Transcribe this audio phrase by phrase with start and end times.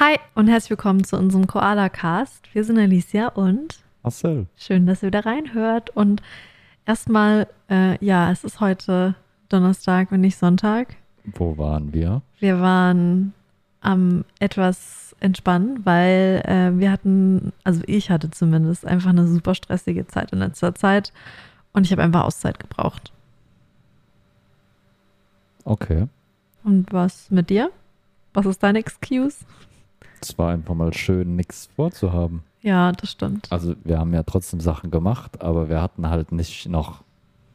[0.00, 2.54] Hi und herzlich willkommen zu unserem Koala Cast.
[2.54, 4.46] Wir sind Alicia und Marcel.
[4.56, 5.90] schön, dass ihr wieder reinhört.
[5.90, 6.22] Und
[6.86, 9.14] erstmal, äh, ja, es ist heute
[9.50, 10.96] Donnerstag und nicht Sonntag.
[11.24, 12.22] Wo waren wir?
[12.38, 13.34] Wir waren
[13.82, 20.06] am etwas entspannen, weil äh, wir hatten, also ich hatte zumindest einfach eine super stressige
[20.06, 21.12] Zeit in letzter Zeit
[21.74, 23.12] und ich habe einfach Auszeit gebraucht.
[25.64, 26.06] Okay.
[26.64, 27.70] Und was mit dir?
[28.32, 29.44] Was ist deine Excuse?
[30.20, 32.42] Es war einfach mal schön, nichts vorzuhaben.
[32.62, 33.50] Ja, das stimmt.
[33.50, 37.02] Also wir haben ja trotzdem Sachen gemacht, aber wir hatten halt nicht noch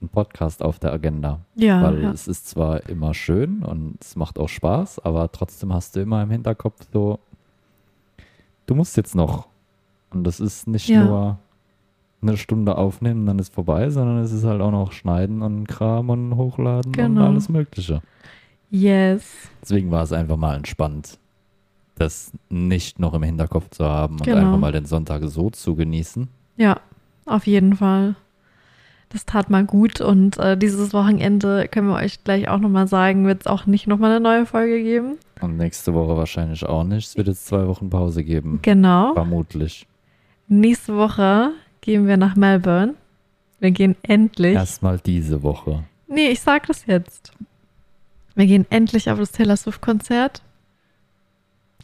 [0.01, 1.39] einen Podcast auf der Agenda.
[1.55, 2.11] Ja, Weil ja.
[2.11, 6.21] es ist zwar immer schön und es macht auch Spaß, aber trotzdem hast du immer
[6.23, 7.19] im Hinterkopf so,
[8.65, 9.47] du musst jetzt noch.
[10.11, 11.03] Und das ist nicht Ja.
[11.03, 11.37] nur
[12.21, 16.09] eine Stunde aufnehmen, dann ist vorbei, sondern es ist halt auch noch schneiden und Kram
[16.09, 17.21] und hochladen Genau.
[17.21, 18.01] und alles Mögliche.
[18.71, 19.23] Yes.
[19.61, 21.19] Deswegen war es einfach mal entspannt,
[21.95, 24.37] das nicht noch im Hinterkopf zu haben und Genau.
[24.39, 26.27] einfach mal den Sonntag so zu genießen.
[26.57, 26.79] Ja,
[27.25, 28.15] auf jeden Fall.
[29.09, 33.25] Das tat mal gut und äh, dieses Wochenende können wir euch gleich auch nochmal sagen,
[33.25, 35.17] wird es auch nicht nochmal eine neue Folge geben.
[35.41, 37.07] Und nächste Woche wahrscheinlich auch nicht.
[37.09, 38.59] Es wird jetzt zwei Wochen Pause geben.
[38.61, 39.13] Genau.
[39.13, 39.87] Vermutlich.
[40.47, 41.51] Nächste Woche
[41.81, 42.95] gehen wir nach Melbourne.
[43.59, 44.55] Wir gehen endlich.
[44.55, 45.83] Erstmal diese Woche.
[46.07, 47.31] Nee, ich sag das jetzt.
[48.35, 50.41] Wir gehen endlich auf das Taylor Swift-Konzert.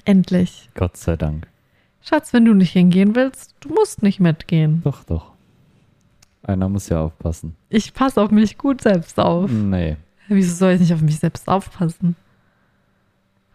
[0.06, 0.70] Endlich.
[0.76, 1.48] Gott sei Dank.
[2.02, 4.82] Schatz, wenn du nicht hingehen willst, du musst nicht mitgehen.
[4.84, 5.32] Doch, doch.
[6.44, 7.56] Einer muss ja aufpassen.
[7.70, 9.52] Ich passe auf mich gut selbst auf.
[9.52, 9.98] Nee.
[10.28, 12.16] Wieso soll ich nicht auf mich selbst aufpassen?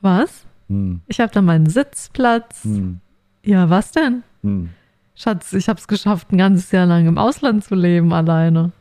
[0.00, 0.44] Was?
[0.68, 1.00] Hm.
[1.06, 2.62] Ich habe da meinen Sitzplatz.
[2.64, 3.00] Hm.
[3.42, 4.22] Ja, was denn?
[4.42, 4.70] Hm.
[5.16, 8.72] Schatz, ich habe es geschafft, ein ganzes Jahr lang im Ausland zu leben alleine.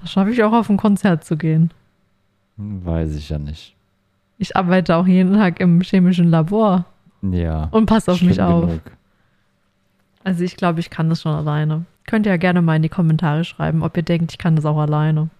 [0.00, 1.72] Da schaffe ich auch auf ein Konzert zu gehen.
[2.56, 3.76] Hm, Weiß ich ja nicht.
[4.38, 6.84] Ich arbeite auch jeden Tag im chemischen Labor
[7.22, 7.68] Ja.
[7.70, 8.66] und passe auf mich auf.
[8.66, 8.80] genug.
[10.24, 11.84] Also ich glaube, ich kann das schon alleine.
[12.06, 14.64] Könnt ihr ja gerne mal in die Kommentare schreiben, ob ihr denkt, ich kann das
[14.64, 15.30] auch alleine.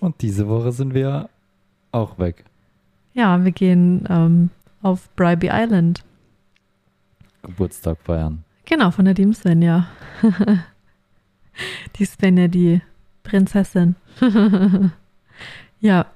[0.00, 1.28] Und diese Woche sind wir
[1.92, 2.44] auch weg.
[3.14, 4.50] Ja, wir gehen ähm,
[4.82, 6.04] auf Bribey Island.
[7.42, 8.44] Geburtstag feiern.
[8.66, 9.86] Genau, von der lieben Svenja.
[11.96, 12.82] die Svenja, die
[13.24, 13.96] Prinzessin.
[15.80, 16.06] ja,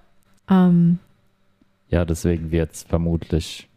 [0.51, 0.99] ähm,
[1.93, 3.69] Ja, deswegen wird es vermutlich.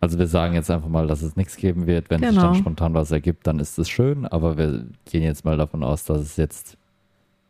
[0.00, 2.08] Also wir sagen jetzt einfach mal, dass es nichts geben wird.
[2.08, 2.42] Wenn sich Genau.
[2.42, 4.26] dann spontan was ergibt, dann ist es schön.
[4.26, 6.76] Aber wir gehen jetzt mal davon aus, dass es jetzt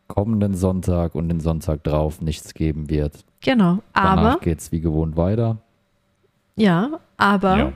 [0.08, 3.24] kommenden Sonntag und den Sonntag drauf nichts geben wird.
[3.40, 3.78] genau.
[3.94, 5.58] Danach Aber, geht es wie gewohnt weiter.
[6.56, 7.72] ja, aber Ja.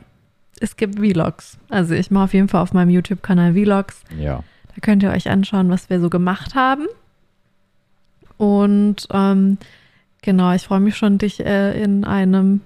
[0.61, 1.59] es gibt Vlogs.
[1.71, 4.03] Also ich mache auf jeden Fall auf meinem YouTube-Kanal Vlogs.
[4.19, 4.43] Ja.
[4.75, 6.87] Da könnt ihr euch anschauen, was wir so gemacht haben.
[8.37, 9.57] Und ähm,
[10.27, 12.61] genau, ich freue mich schon, dich äh, in einem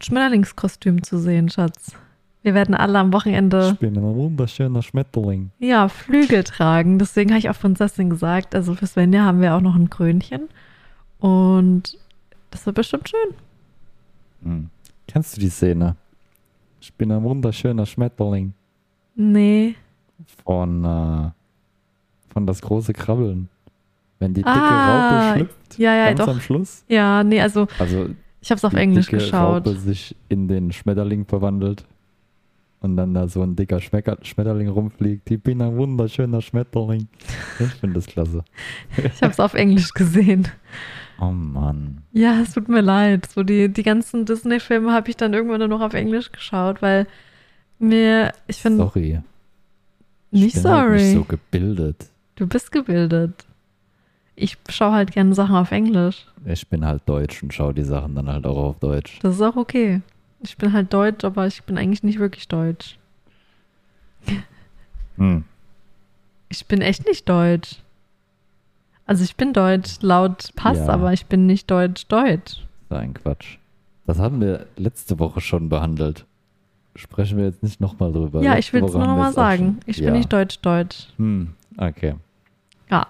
[0.00, 1.96] Schmetterlingskostüm zu sehen, Schatz.
[2.42, 5.50] Wir werden alle am Wochenende Ich bin ein wunderschöner Schmetterling.
[5.58, 6.98] ja, Flügel tragen.
[7.00, 8.54] Deswegen habe ich auch Prinzessin gesagt.
[8.54, 10.48] Also für Svenja haben wir auch noch ein Krönchen.
[11.18, 11.98] Und
[12.52, 13.34] das wird bestimmt schön.
[14.44, 14.70] Hm.
[15.08, 15.96] Kennst du die Szene?
[16.80, 18.52] Ich bin ein wunderschöner Schmetterling
[19.16, 19.74] Nee.
[20.44, 21.30] von, äh,
[22.32, 23.48] von das große Krabbeln.
[24.18, 26.28] Wenn die dicke Ah, Raupe schlüpft, Ja, ja, ganz doch.
[26.28, 26.84] am Schluss.
[26.88, 28.08] Ja, nee, also Also
[28.40, 29.66] ich habe es auf Englisch dicke geschaut.
[29.66, 31.84] Raupe sich in den Schmetterling verwandelt
[32.80, 35.30] und dann da so ein dicker Schmecker Schmetterling rumfliegt.
[35.30, 37.08] Ich bin ein wunderschöner Schmetterling.
[37.60, 38.44] Ich finde das klasse.
[38.96, 40.48] Ich habe es auf Englisch gesehen.
[41.20, 42.02] Oh Mann.
[42.12, 43.26] Ja, es tut mir leid.
[43.26, 47.06] So die, die ganzen Disney-Filme habe ich dann irgendwann nur noch auf Englisch geschaut, weil
[47.80, 49.20] mir, ich finde, Sorry.
[50.30, 51.02] nicht ich bin halt sorry.
[51.02, 52.06] nicht so gebildet.
[52.36, 53.32] Du bist gebildet.
[54.40, 56.24] Ich schaue halt gerne Sachen auf Englisch.
[56.44, 59.18] Ich bin halt deutsch und schaue die Sachen dann halt auch auf Deutsch.
[59.20, 60.00] Das ist auch okay.
[60.40, 62.98] Ich bin halt deutsch, aber ich bin eigentlich nicht wirklich deutsch.
[65.16, 65.42] Hm.
[66.48, 67.80] Ich bin echt nicht deutsch.
[69.06, 70.88] Also ich bin deutsch laut Pass, Ja.
[70.88, 72.64] aber ich bin nicht deutsch-deutsch.
[72.88, 73.58] So ein Quatsch.
[74.06, 76.26] Das haben wir letzte Woche schon behandelt.
[76.94, 78.42] Sprechen wir jetzt nicht nochmal drüber.
[78.42, 79.80] Ja, Letzte ich will es nur nochmal sagen.
[79.86, 80.04] Ich ja.
[80.06, 81.08] bin nicht deutsch-deutsch.
[81.16, 82.14] Hm, okay.
[82.88, 83.06] Ja.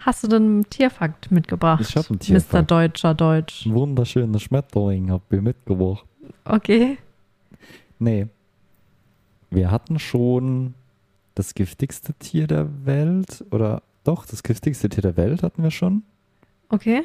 [0.00, 1.80] Hast du denn einen Tierfakt mitgebracht?
[1.82, 2.24] Ich hab einen Mr.
[2.24, 2.70] Tierfakt.
[2.70, 3.66] Deutscher Deutsch.
[3.66, 6.04] Ein wunderschöner Schmetterling habt ihr mitgebracht.
[6.44, 6.98] Okay.
[7.98, 8.26] Nee.
[9.50, 10.74] Wir hatten schon
[11.34, 13.44] das giftigste Tier der Welt.
[13.50, 16.02] Oder doch, das giftigste Tier der Welt hatten wir schon.
[16.70, 17.02] Okay.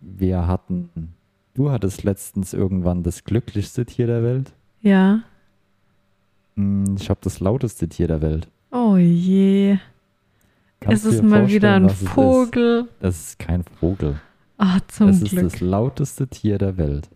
[0.00, 0.90] Wir hatten.
[1.54, 4.52] Du hattest letztens irgendwann das glücklichste Tier der Welt.
[4.80, 5.20] Ja.
[6.56, 8.48] Hm, Ich habe das lauteste Tier der Welt.
[8.70, 9.78] Oh je.
[10.80, 12.08] Kannst es ist dir mal wieder ein es ist?
[12.10, 12.88] Vogel.
[13.00, 14.20] Das ist kein Vogel.
[14.58, 15.44] Ah, zum es ist Glück.
[15.44, 17.08] das lauteste Tier der Welt.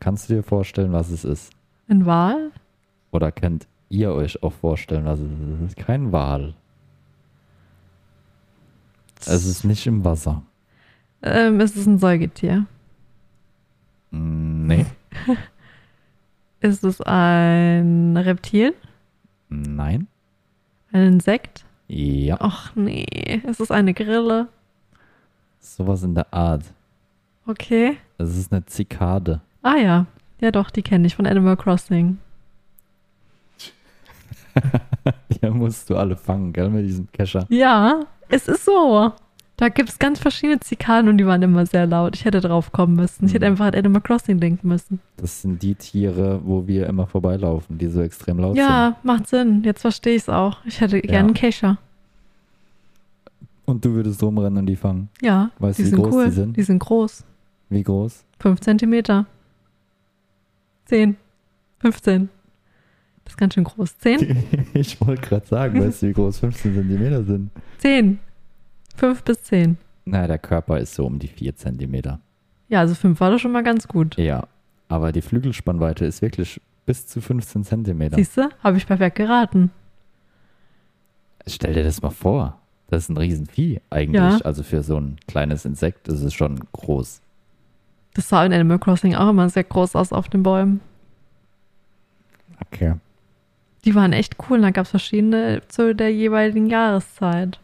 [0.00, 1.52] Kannst du dir vorstellen, was es ist?
[1.88, 2.50] Ein Wal?
[3.10, 5.60] Oder könnt ihr euch auch vorstellen, was es ist?
[5.62, 6.54] Es ist kein Wal.
[9.20, 10.42] Es ist nicht im Wasser.
[11.22, 12.66] Ähm, es ist ein Säugetier.
[14.10, 14.86] Nee.
[16.60, 18.74] Ist es ein Reptil?
[19.48, 20.06] Nein.
[20.92, 21.64] Ein Insekt?
[21.88, 22.36] Ja.
[22.40, 23.40] Ach nee.
[23.46, 24.48] Ist es eine Grille?
[25.60, 26.62] Sowas in der Art.
[27.46, 27.96] Okay.
[28.18, 29.40] Es ist eine Zikade.
[29.62, 30.06] Ah ja.
[30.40, 32.18] Ja doch, die kenne ich von Animal Crossing.
[35.42, 37.46] Die musst du alle fangen, gell, mit diesem Kescher.
[37.48, 39.12] Ja, es ist so.
[39.58, 42.14] Da gibt es ganz verschiedene Zikaden und die waren immer sehr laut.
[42.14, 43.24] Ich hätte drauf kommen müssen.
[43.24, 43.52] Ich hätte Mhm.
[43.52, 45.00] einfach an Animal Crossing denken müssen.
[45.16, 49.62] Das sind die Tiere, wo wir immer vorbeilaufen, die so extrem laut Ja, macht Sinn.
[49.64, 50.58] Jetzt verstehe ich es auch.
[50.66, 51.68] Ich hätte gerne einen Kescher.
[51.68, 51.78] sind.
[53.64, 55.08] Und du würdest rumrennen und die fangen.
[55.22, 56.24] Ja, Weißt die du, wie sind groß cool.
[56.26, 56.56] die sind?
[56.58, 57.24] Die sind groß.
[57.70, 58.24] Wie groß?
[58.40, 59.26] 5 Zentimeter.
[60.84, 61.16] 10.
[61.80, 62.28] 15.
[63.24, 63.98] Das ist ganz schön groß.
[63.98, 64.36] 10?
[64.74, 67.50] Ich wollte gerade sagen, weißt du, wie groß 15 Zentimeter sind?
[67.78, 68.18] 10.
[68.96, 69.78] 5 bis 10.
[70.04, 72.20] Na, der Körper ist so um die 4 Zentimeter.
[72.68, 74.16] Ja, also 5 war doch schon mal ganz gut.
[74.16, 74.46] Ja,
[74.88, 78.16] aber die Flügelspannweite ist wirklich bis zu 15 Zentimeter.
[78.16, 78.48] Siehst du?
[78.62, 79.70] Habe ich perfekt geraten.
[81.46, 82.58] Stell dir das mal vor.
[82.88, 84.20] Das ist ein Riesenvieh eigentlich.
[84.20, 84.38] Ja.
[84.44, 87.20] Also für so ein kleines Insekt ist es schon groß.
[88.14, 90.80] Das sah in Animal Crossing auch immer sehr groß aus auf den Bäumen.
[92.64, 92.94] Okay.
[93.84, 94.60] Die waren echt cool.
[94.60, 97.60] Da gab es verschiedene zu der jeweiligen Jahreszeit.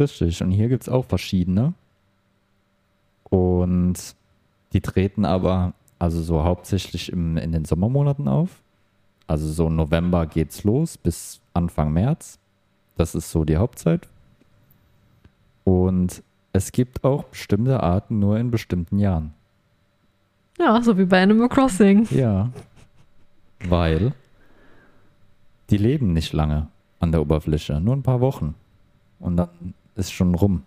[0.00, 0.42] Richtig.
[0.42, 1.74] Und hier gibt es auch verschiedene.
[3.24, 4.16] Und
[4.72, 8.62] die treten aber also so hauptsächlich im, in den Sommermonaten auf.
[9.26, 12.38] Also so November geht's los bis Anfang März.
[12.96, 14.08] Das ist so die Hauptzeit.
[15.64, 16.22] Und
[16.52, 19.34] es gibt auch bestimmte Arten nur in bestimmten Jahren.
[20.58, 22.08] Ja, so wie bei Animal Crossing.
[22.10, 22.50] Ja.
[23.68, 24.12] Weil
[25.68, 26.68] die leben nicht lange
[26.98, 28.54] an der Oberfläche, nur ein paar Wochen.
[29.20, 30.62] Und dann ist schon rum.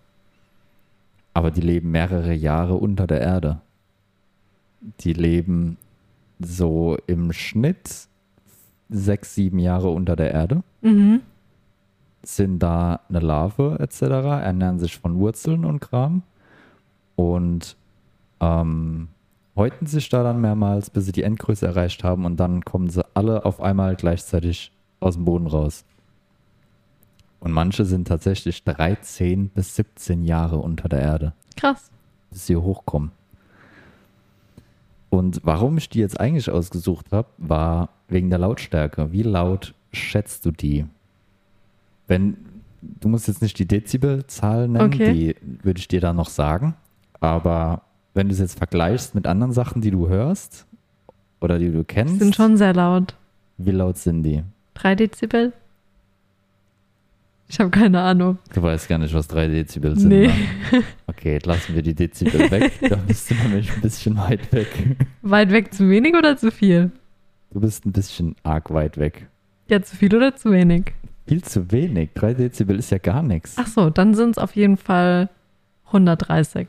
[1.34, 3.60] Aber die leben mehrere Jahre unter der Erde.
[5.00, 5.76] Die leben
[6.38, 8.08] so im Schnitt
[8.88, 11.20] sechs, sieben Jahre unter der Erde, Mhm.
[12.22, 16.22] sind da eine Larve etc., ernähren sich von Wurzeln und Kram
[17.16, 17.76] und
[18.40, 19.08] ähm,
[19.56, 23.04] häuten sich da dann mehrmals, bis sie die Endgröße erreicht haben und dann kommen sie
[23.14, 24.70] alle auf einmal gleichzeitig
[25.00, 25.84] aus dem Boden raus.
[27.44, 31.90] Und manche sind tatsächlich 13 bis 17 Jahre unter der Erde, Krass.
[32.30, 33.12] bis sie hochkommen.
[35.10, 39.12] Und warum ich die jetzt eigentlich ausgesucht habe, war wegen der Lautstärke.
[39.12, 40.86] Wie laut schätzt du die?
[42.08, 42.36] Wenn
[42.80, 45.12] du musst jetzt nicht die Dezibelzahl nennen, Okay.
[45.12, 46.74] die würde ich dir dann noch sagen.
[47.20, 47.82] Aber
[48.14, 50.66] wenn du es jetzt vergleichst mit anderen Sachen, die du hörst
[51.40, 53.14] oder die du Die kennst, sind schon sehr laut.
[53.58, 54.42] wie laut sind die?
[54.74, 55.52] 3 Dezibel?
[57.48, 58.38] Ich habe keine Ahnung.
[58.52, 60.08] Du weißt gar nicht, was 3 Dezibel sind.
[60.08, 60.28] Nee.
[60.28, 60.82] Ne?
[61.06, 62.72] Okay, lassen wir die Dezibel weg.
[62.88, 64.96] Da bist du nämlich ein bisschen weit weg.
[65.22, 66.90] Weit weg zu wenig oder zu viel?
[67.50, 69.28] Du bist ein bisschen arg weit weg.
[69.68, 70.92] Ja, zu viel oder zu wenig?
[71.26, 72.10] Viel zu wenig.
[72.14, 73.54] 3 Dezibel ist ja gar nichts.
[73.56, 75.28] Ach so, dann sind es auf jeden Fall
[75.86, 76.68] 130.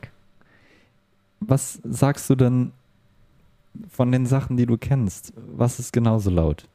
[1.39, 2.71] Was sagst du denn
[3.89, 5.33] von den Sachen, die du kennst?
[5.35, 6.68] Was ist genauso laut?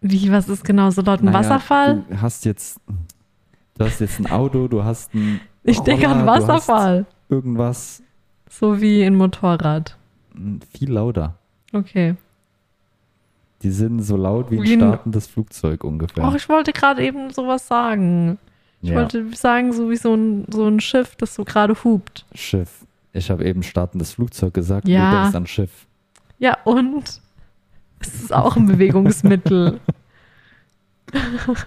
[0.00, 1.20] Wie, was ist genau so laut?
[1.20, 2.04] Ein Naja, Wasserfall?
[2.08, 2.78] Du hast jetzt,
[3.78, 7.06] du hast jetzt ein Auto, du hast ein Ich denke an Wasserfall.
[7.28, 8.02] Irgendwas
[8.48, 9.96] So wie ein Motorrad.
[10.34, 11.34] m, viel lauter.
[11.72, 12.14] Okay.
[13.62, 16.24] Die sind so laut wie ein Wie ein- startendes Flugzeug ungefähr.
[16.24, 18.38] Ach, ich wollte gerade eben sowas sagen.
[18.82, 22.26] Ich ja, wollte sagen, so wie so ein, so ein Schiff, das so gerade hupt.
[22.34, 22.84] Schiff.
[23.14, 24.86] Ich habe eben startendes Flugzeug gesagt.
[24.86, 25.10] Ja.
[25.10, 25.86] Du denkst an Schiff.
[26.38, 27.22] Ja, und?
[28.00, 29.80] Es ist auch ein Bewegungsmittel.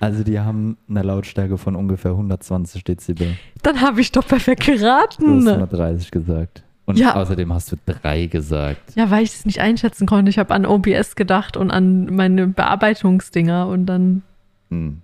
[0.00, 3.36] Also die haben eine Lautstärke von ungefähr 120 Dezibel.
[3.62, 5.48] Dann habe ich doch perfekt Du hast geraten.
[5.48, 6.62] 130 gesagt.
[6.86, 7.16] Und Ja.
[7.16, 8.94] außerdem hast du drei gesagt.
[8.94, 10.30] Ja, weil ich es nicht einschätzen konnte.
[10.30, 14.22] Ich habe an OBS gedacht und an meine Bearbeitungsdinger und dann
[14.70, 15.02] Hm.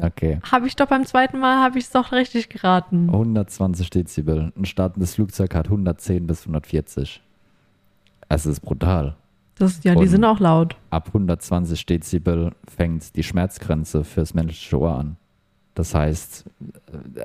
[0.00, 0.38] Okay.
[0.52, 3.08] habe ich doch beim zweiten Mal habe ich es doch richtig geraten.
[3.10, 4.52] 120 Dezibel.
[4.56, 7.20] Ein startendes Flugzeug hat 110 bis 140.
[8.28, 9.16] Es ist brutal.
[9.58, 10.76] Das, ja, die Und- sind auch laut.
[10.90, 15.16] Ab 120 Dezibel fängt die Schmerzgrenze fürs menschliche Ohr an.
[15.74, 16.44] Das heißt,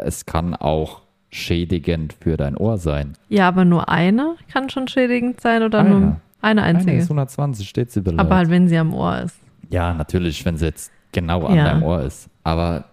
[0.06, 3.14] es kann auch schädigend für dein Ohr sein.
[3.30, 5.90] Ja, aber nur eine kann schon schädigend sein oder Eine.
[5.90, 6.98] nur eine Eine einzige.
[6.98, 8.20] ist 120 Dezibel.
[8.20, 9.38] aber halt, wenn sie am Ohr ist.
[9.70, 11.66] Ja, natürlich, wenn sie jetzt genau an Ja.
[11.66, 12.30] deinem Ohr ist.
[12.44, 12.86] Aber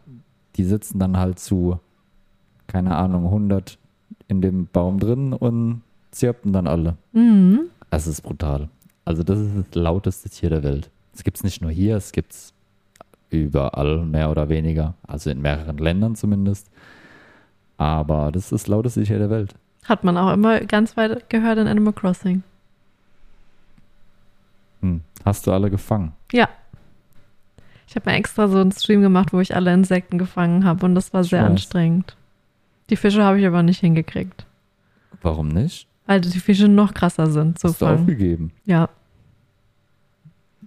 [0.56, 1.78] die sitzen dann halt zu
[2.66, 3.78] keine Ahnung, 100
[4.28, 5.80] in dem Baum drin und
[6.10, 6.96] zirpen dann alle.
[7.12, 7.60] Mhm.
[7.88, 8.68] Das ist brutal.
[9.08, 10.90] Also das ist das lauteste Tier der Welt.
[11.14, 12.52] Es gibt es nicht nur hier, es gibt es
[13.30, 14.92] überall, mehr oder weniger.
[15.06, 16.70] Also in mehreren Ländern zumindest.
[17.78, 19.54] Aber das ist das lauteste Tier der Welt.
[19.84, 22.42] Hat man auch immer ganz weit gehört in Animal Crossing.
[24.82, 25.00] Hm.
[25.24, 26.12] Hast du alle gefangen?
[26.30, 26.50] Ja.
[27.86, 30.94] Ich habe mir extra so einen Stream gemacht, wo ich alle Insekten gefangen habe und
[30.94, 32.14] das war sehr anstrengend.
[32.90, 34.44] Die Fische habe ich aber nicht hingekriegt,
[35.22, 35.87] Warum nicht?
[36.08, 38.00] Weil die Fische noch krasser sind zu Hast du fangen.
[38.00, 38.50] aufgegeben?
[38.64, 38.88] Ja.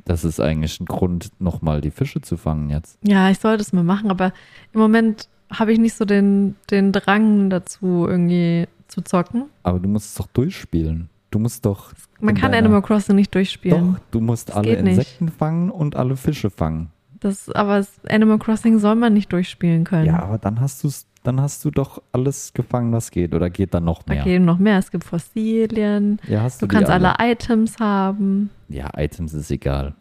[0.05, 2.97] Das ist eigentlich ein Grund, nochmal die Fische zu fangen jetzt.
[3.03, 4.33] Ja, ich sollte es mal machen, aber
[4.73, 9.45] im Moment habe ich nicht so den, den Drang dazu, irgendwie zu zocken.
[9.63, 11.09] Aber du musst es doch durchspielen.
[11.29, 11.93] Du musst doch.
[12.19, 13.93] Man kann deiner- Animal Crossing nicht durchspielen.
[13.93, 14.97] Doch, du musst Das alle geht nicht.
[14.97, 16.89] Insekten fangen und alle Fische fangen.
[17.21, 20.07] Das, aber das Animal Crossing soll man nicht durchspielen können.
[20.07, 23.33] Ja, aber dann hast du's, dann hast du doch alles gefangen, was geht.
[23.35, 24.23] Oder geht dann noch mehr?
[24.23, 24.79] gehen noch mehr.
[24.79, 26.19] Es gibt Fossilien.
[26.27, 28.49] Ja, hast Du die kannst alle Items haben.
[28.69, 29.93] Ja, Items ist egal.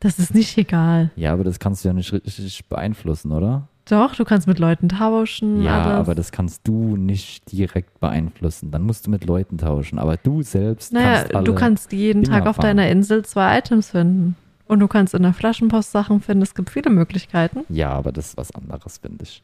[0.00, 1.10] Das ist nicht egal.
[1.14, 3.68] Ja, aber das kannst du ja nicht richtig beeinflussen, oder?
[3.84, 5.62] Doch, du kannst mit Leuten tauschen.
[5.62, 5.98] Ja, alles.
[5.98, 8.70] aber das kannst du nicht direkt beeinflussen.
[8.70, 9.98] Dann musst du mit Leuten tauschen.
[9.98, 11.44] Aber du selbst Naja, kannst alle.
[11.44, 12.78] du kannst jeden Dinger Tag auf fangen.
[12.78, 14.36] deiner Insel zwei Items finden.
[14.66, 16.42] Und du kannst in der Flaschenpost Sachen finden.
[16.42, 17.60] Es gibt viele Möglichkeiten.
[17.68, 19.42] Ja, aber das ist was anderes, finde ich.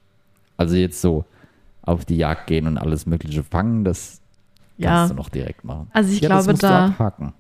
[0.57, 1.25] Also jetzt so
[1.83, 4.21] auf die Jagd gehen und alles Mögliche fangen, das
[4.77, 4.91] Ja.
[4.91, 5.89] kannst du noch direkt machen.
[5.93, 7.33] Also ich ja, glaube, musst du da, abhaken.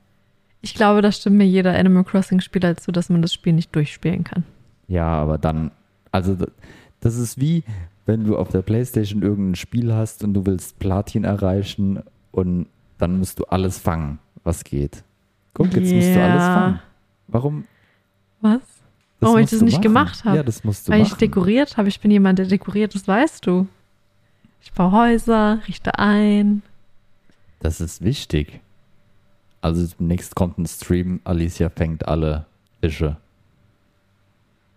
[0.60, 4.24] ich glaube, da stimmt mir jeder Animal Crossing-Spieler zu, dass man das Spiel nicht durchspielen
[4.24, 4.44] kann.
[4.88, 5.70] Ja, aber dann,
[6.12, 6.36] also
[7.00, 7.62] das ist wie,
[8.06, 12.66] wenn du auf der Playstation irgendein Spiel hast und du willst Platin erreichen und
[12.98, 15.04] dann musst du alles fangen, was geht.
[15.54, 16.80] Guck, jetzt musst du alles fangen.
[17.28, 17.64] Warum?
[18.40, 18.60] Was?
[19.20, 19.82] Das Warum ich das nicht machen.
[19.82, 20.36] gemacht habe?
[20.36, 21.18] Ja, das musst du Weil ich machen.
[21.20, 21.88] dekoriert habe.
[21.88, 23.66] Ich bin jemand, der dekoriert, das weißt du.
[24.62, 26.62] Ich baue Häuser, richte ein.
[27.60, 28.60] Das ist wichtig.
[29.60, 32.46] Also demnächst kommt ein Stream, Alicia fängt alle
[32.80, 33.16] Fische.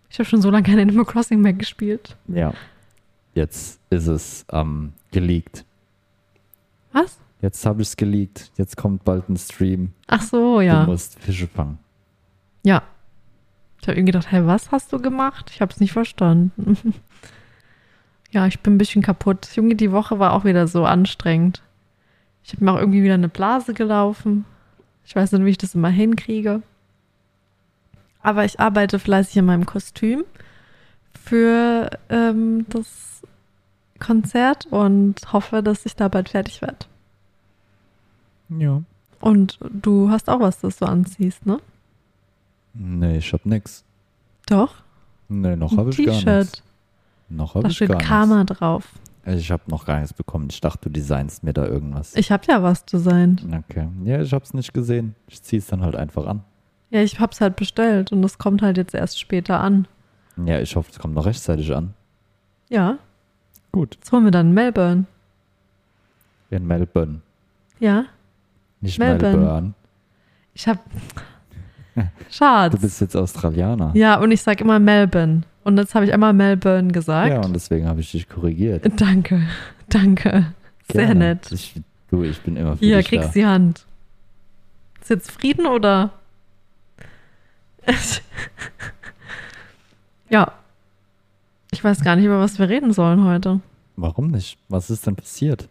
[0.10, 2.18] Ich habe schon so lange kein Animal Crossing mehr gespielt.
[2.28, 2.54] Ja.
[3.36, 5.64] Jetzt ist es ähm, geleakt.
[6.92, 7.18] Was?
[7.42, 8.52] Jetzt habe ich es geleakt.
[8.58, 9.94] Jetzt kommt bald ein Stream.
[10.08, 10.84] Ach so, ja.
[10.84, 11.78] Du musst Fische fangen.
[12.64, 12.84] Ja.
[13.82, 15.50] Ich habe irgendwie gedacht, hey, was hast du gemacht?
[15.54, 16.78] Ich habe es nicht verstanden.
[18.32, 19.50] ja, ich bin ein bisschen kaputt.
[19.56, 21.64] Junge, die Woche war auch wieder so anstrengend.
[22.44, 24.46] Ich habe mir auch irgendwie wieder eine Blase gelaufen.
[25.06, 26.62] Ich weiß nicht, wie ich das immer hinkriege.
[28.22, 30.24] Aber ich arbeite fleißig in meinem Kostüm
[31.14, 33.22] für ähm, das
[34.00, 36.86] Konzert und hoffe, dass ich da bald fertig werde.
[38.50, 38.82] Ja.
[39.20, 41.60] Und du hast auch was, das du anziehst, ne?
[42.74, 43.84] Nee, ich hab nix.
[44.48, 44.76] Doch.
[45.30, 46.24] Nee, noch habe ich gar nichts.
[46.24, 46.64] T-Shirt.
[47.30, 48.10] Noch Da habe ich steht gar nichts.
[48.10, 48.88] Karma drauf.
[49.26, 50.48] Ich habe noch gar nichts bekommen.
[50.50, 52.16] Ich dachte, du designst mir da irgendwas.
[52.16, 53.46] Ich habe ja was designt.
[53.70, 53.88] Okay.
[54.04, 55.16] Ja, ich hab's nicht gesehen.
[55.28, 56.44] Ich zieh's dann halt einfach an.
[56.90, 59.88] Ja, ich hab's halt bestellt und es kommt halt jetzt erst später an.
[60.44, 61.94] Ja, ich hoffe, es kommt noch rechtzeitig an.
[62.70, 62.98] Ja,
[63.72, 63.96] Gut.
[63.96, 65.06] jetzt holen wir dann Melbourne.
[66.50, 67.22] In Melbourne.
[67.80, 68.06] Ja,
[68.82, 69.38] Nicht Melbourne.
[69.38, 69.74] Melbourne.
[70.54, 70.80] ich hab.
[72.32, 72.72] Schatz.
[72.74, 73.92] Du bist jetzt Australianer.
[73.96, 75.42] ja, und ich sag immer Melbourne.
[75.64, 77.30] Und jetzt habe ich einmal Melbourne gesagt.
[77.32, 78.84] Ja, und deswegen habe ich dich korrigiert.
[79.00, 79.42] danke,
[79.90, 80.54] danke.
[80.92, 81.20] Sehr Gerne.
[81.20, 81.52] nett.
[81.52, 81.76] Ich,
[82.10, 83.34] du, ich bin immer für Hier, dich kriegst da.
[83.34, 83.86] die Hand.
[85.02, 86.12] Ist jetzt Frieden oder?
[90.30, 90.52] ja.
[91.72, 93.62] Ich weiß gar nicht, über was wir reden sollen heute.
[93.96, 94.58] Warum nicht?
[94.68, 95.70] Was ist denn passiert?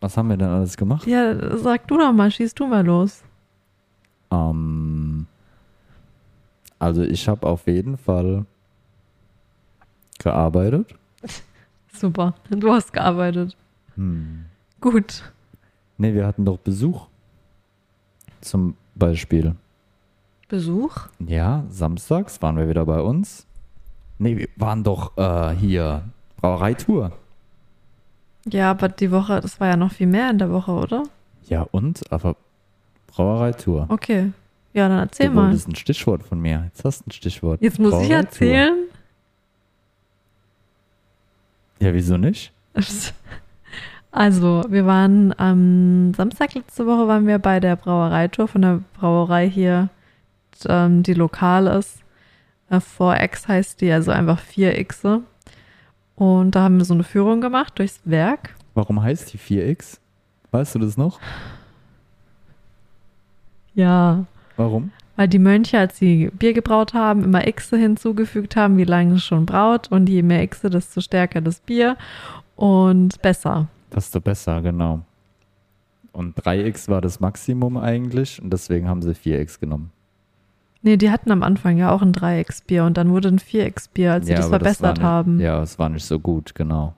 [0.00, 1.06] Was haben wir denn alles gemacht?
[1.06, 3.22] Ja, sag du doch mal, schieß du mal los.
[4.30, 5.26] Ähm,
[6.78, 8.46] also ich habe auf jeden Fall
[10.18, 10.94] gearbeitet.
[11.92, 13.56] Super, du hast gearbeitet.
[13.96, 14.46] Hm.
[14.80, 15.30] Gut.
[15.98, 17.06] Nee, wir hatten doch Besuch.
[18.40, 19.54] Zum Beispiel.
[20.48, 21.08] Besuch?
[21.18, 23.46] Ja, samstags waren wir wieder bei uns.
[24.18, 26.02] Nee, wir waren doch äh, hier
[26.40, 27.12] Brauereitour.
[28.46, 31.04] Ja, aber die Woche, das war ja noch viel mehr in der Woche, oder?
[31.46, 32.10] Ja und?
[32.10, 32.36] Aber
[33.10, 33.86] Brauereitour.
[33.88, 34.32] Okay.
[34.72, 35.46] Ja, dann erzähl du mal.
[35.46, 36.64] wolltest ein Stichwort von mir.
[36.66, 37.60] Jetzt hast du ein Stichwort.
[37.60, 38.74] Jetzt muss ich erzählen.
[41.80, 42.52] Ja, wieso nicht?
[44.12, 49.48] Also, wir waren am Samstag letzte Woche waren wir bei der Brauereitour von der Brauerei
[49.48, 49.88] hier,
[50.66, 52.00] ähm, die lokal ist.
[52.70, 55.04] Äh, 4X heißt die, also einfach 4 X.
[56.16, 58.56] Und da haben wir so eine Führung gemacht durchs Werk.
[58.74, 60.00] Warum heißt die 4X?
[60.50, 61.20] Weißt du das noch?
[63.80, 64.24] Ja,
[64.56, 64.90] Warum?
[65.16, 69.24] weil die Mönche, als sie Bier gebraut haben, immer Xe hinzugefügt haben, wie lange es
[69.24, 69.88] schon braut.
[69.90, 71.96] Und je mehr Xe, desto stärker das Bier
[72.56, 73.68] und besser.
[73.94, 75.00] Desto besser, genau.
[76.12, 79.90] Und 3x war das Maximum eigentlich und deswegen haben sie 4x genommen.
[80.82, 84.26] Nee, die hatten am Anfang ja auch ein 3x-Bier und dann wurde ein 4x-Bier, als
[84.26, 85.36] sie das aber verbessert haben.
[85.36, 86.94] nicht, Ja, es war nicht so gut, genau.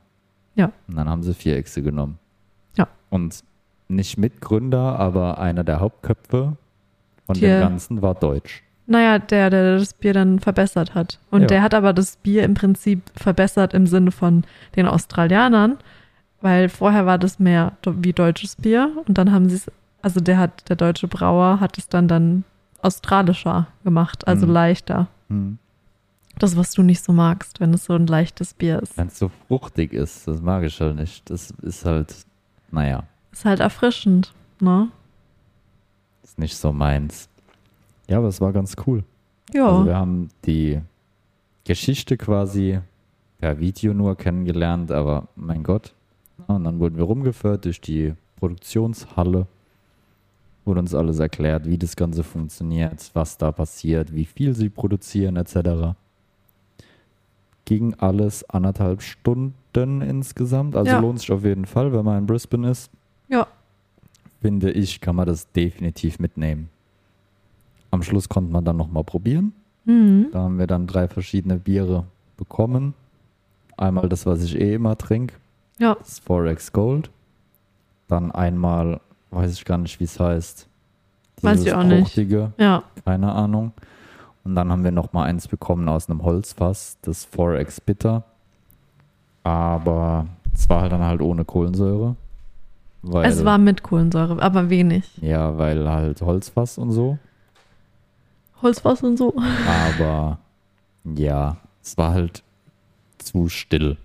[0.54, 0.70] Ja.
[0.86, 2.18] Und dann haben sie 4x genommen.
[2.76, 2.86] Ja.
[3.10, 3.42] Und
[3.88, 6.56] nicht Mitgründer, aber einer der Hauptköpfe
[7.34, 7.58] von Hier.
[7.58, 8.62] dem Ganzen war Deutsch.
[8.86, 11.18] Naja, der, der das Bier dann verbessert hat.
[11.30, 11.46] Und Ja.
[11.46, 14.44] der hat aber das Bier im Prinzip verbessert im Sinne von
[14.76, 15.78] den Australianern,
[16.40, 19.70] weil vorher war das mehr wie deutsches Bier und dann haben sie es,
[20.02, 22.44] also der hat, der deutsche Brauer hat es dann dann
[22.82, 24.52] australischer gemacht, also Mhm.
[24.52, 25.06] leichter.
[25.28, 25.58] Hm.
[26.38, 28.96] Das, was du nicht so magst, wenn es so ein leichtes Bier ist.
[28.96, 31.28] Wenn es so fruchtig ist, das mag ich halt nicht.
[31.30, 32.14] Das ist halt,
[32.70, 34.88] naja, Ist halt erfrischend, ne?
[36.32, 37.28] Ist nicht so meins.
[38.08, 39.04] Ja, aber es war ganz cool.
[39.52, 39.68] Ja.
[39.68, 40.80] Also wir haben die
[41.64, 42.80] Geschichte quasi
[43.38, 45.92] per Video nur kennengelernt, aber mein Gott.
[46.48, 49.46] Ja, Und dann wurden wir rumgeführt durch die Produktionshalle,
[50.64, 55.36] wurde uns alles erklärt, wie das Ganze funktioniert, was da passiert, wie viel sie produzieren
[55.36, 55.94] etc.
[57.64, 60.98] Ging alles anderthalb Stunden insgesamt, also Ja.
[61.00, 62.90] lohnt sich auf jeden Fall, wenn man in Brisbane ist.
[63.28, 63.46] Ja.
[64.42, 66.68] Finde ich, kann man das definitiv mitnehmen.
[67.90, 69.52] Am Schluss konnte man dann nochmal probieren.
[69.84, 70.26] Mhm.
[70.32, 72.04] Da haben wir dann drei verschiedene Biere
[72.36, 72.94] bekommen.
[73.76, 75.36] Einmal das, was ich eh immer trinke,
[75.78, 75.94] Ja.
[75.94, 77.10] das Forex Gold.
[78.08, 80.66] Dann einmal, weiß ich gar nicht, wie es heißt.
[81.40, 82.00] Weiß ich auch nicht.
[82.02, 82.82] fruchtige, Ja.
[83.04, 83.72] keine Ahnung.
[84.44, 88.24] Und dann haben wir noch mal eins bekommen aus einem Holzfass, das Forex Bitter.
[89.44, 92.16] Aber es war halt dann halt ohne Kohlensäure.
[93.02, 95.04] Weil, Es war mit Kohlensäure, aber wenig.
[95.20, 97.18] ja, weil halt Holzfass und so.
[98.62, 99.34] Holzfass und so.
[99.98, 100.38] Aber
[101.04, 102.44] ja, es war halt
[103.18, 103.96] zu still.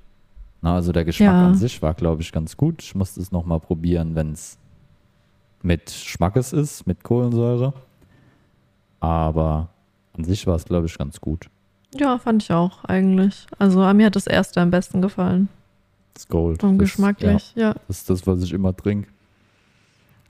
[0.62, 1.46] Na, also der Geschmack Ja.
[1.48, 2.82] an sich war, glaube ich, ganz gut.
[2.82, 4.58] Ich musste es nochmal probieren, wenn es
[5.62, 7.74] mit Schmackes ist, mit Kohlensäure.
[9.00, 9.70] Aber
[10.18, 11.50] an sich war es, glaube ich, ganz gut.
[11.96, 13.46] Ja, fand ich auch eigentlich.
[13.60, 15.50] Also mir hat das erste am besten gefallen.
[16.18, 16.64] Das Gold.
[16.64, 17.70] Und das, geschmacklich, ja.
[17.70, 19.08] Ja, das ist das, was ich immer trinke.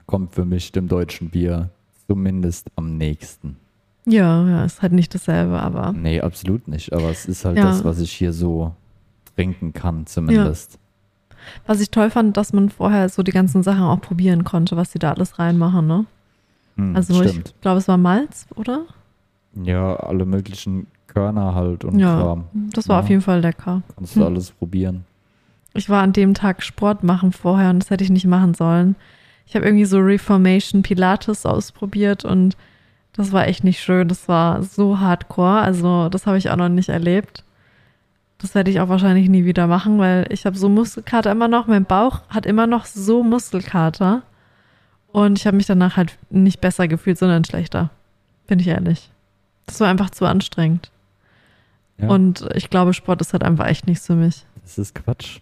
[0.06, 1.70] Kommt für mich dem deutschen Bier
[2.06, 3.56] zumindest am nächsten.
[4.06, 6.92] Ja, ja, ist halt nicht dasselbe, aber Nee, absolut nicht.
[6.92, 7.64] Aber es ist halt Ja.
[7.64, 8.74] das, was ich hier so
[9.34, 10.78] trinken kann, zumindest.
[11.66, 14.92] was ich toll fand, dass man vorher so die ganzen Sachen auch probieren konnte, was
[14.92, 16.04] sie da alles reinmachen, ne?
[16.76, 17.48] Hm, Also stimmt.
[17.54, 18.84] ich glaube, es war Malz, oder?
[19.62, 22.16] Ja, alle möglichen Körner halt und Ja.
[22.20, 22.44] Kram.
[22.74, 23.02] Das war Ja.
[23.02, 23.82] auf jeden Fall lecker.
[23.96, 24.26] Kannst du Hm.
[24.26, 25.04] alles probieren.
[25.74, 28.96] Ich war an dem Tag Sport machen vorher und das hätte ich nicht machen sollen.
[29.46, 32.56] Ich habe irgendwie so Reformation Pilates ausprobiert und
[33.12, 34.08] das war echt nicht schön.
[34.08, 35.60] Das war so hardcore.
[35.60, 37.44] Also das habe ich auch noch nicht erlebt.
[38.38, 41.66] Das werde ich auch wahrscheinlich nie wieder machen, weil ich habe so Muskelkater immer noch.
[41.66, 44.22] Mein Bauch hat immer noch so Muskelkater.
[45.10, 47.90] Und ich habe mich danach halt nicht besser gefühlt, sondern schlechter.
[48.46, 49.10] Bin ich ehrlich.
[49.66, 50.90] Das war einfach zu anstrengend.
[51.98, 54.44] Ja, Und ich glaube, Sport ist halt einfach echt nichts für mich.
[54.62, 55.40] das ist Quatsch.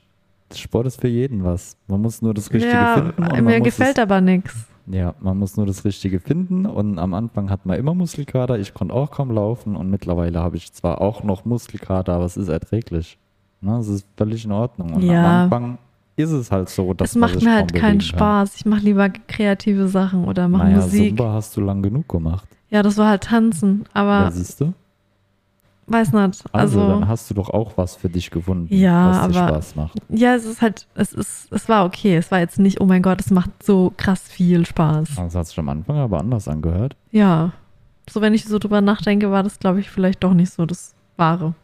[0.55, 1.77] Sport ist für jeden was.
[1.89, 3.45] Man muss nur das Richtige ja, finden.
[3.45, 4.55] Mir gefällt es, aber nichts.
[4.87, 6.67] Ja, man muss nur das Richtige finden.
[6.67, 8.59] Und am Anfang hat man immer Muskelkater.
[8.59, 9.75] Ich konnte auch kaum laufen.
[9.77, 13.19] Und mittlerweile habe ich zwar auch noch Muskelkater, aber es ist erträglich.
[13.61, 14.95] Ne, es ist völlig in Ordnung.
[14.95, 15.19] Und Ja.
[15.19, 15.79] am Anfang
[16.15, 18.01] ist es halt so, dass Es macht mir halt keinen kann.
[18.01, 18.57] Spaß.
[18.57, 21.17] Ich mache lieber kreative Sachen oder mache Naja, Musik.
[21.17, 22.49] Zumba hast du lang genug gemacht.
[22.71, 24.73] Ja, das war halt Tanzen, Ja, aber siehst du?
[25.87, 26.45] Weiß nicht.
[26.53, 29.49] Also, Also, dann hast du doch auch was für dich gefunden, Ja, was dir aber-
[29.55, 29.99] Spaß macht.
[30.09, 32.17] ja, es ist halt, es ist, es war okay.
[32.17, 35.15] Es war jetzt nicht, oh mein Gott, es macht so krass viel Spaß.
[35.17, 36.97] Das hat sich am Anfang aber anders angehört.
[37.13, 37.53] Ja.
[38.09, 40.95] So, wenn ich so drüber nachdenke, war das, glaube ich, vielleicht doch nicht so das
[41.17, 41.55] Wahre.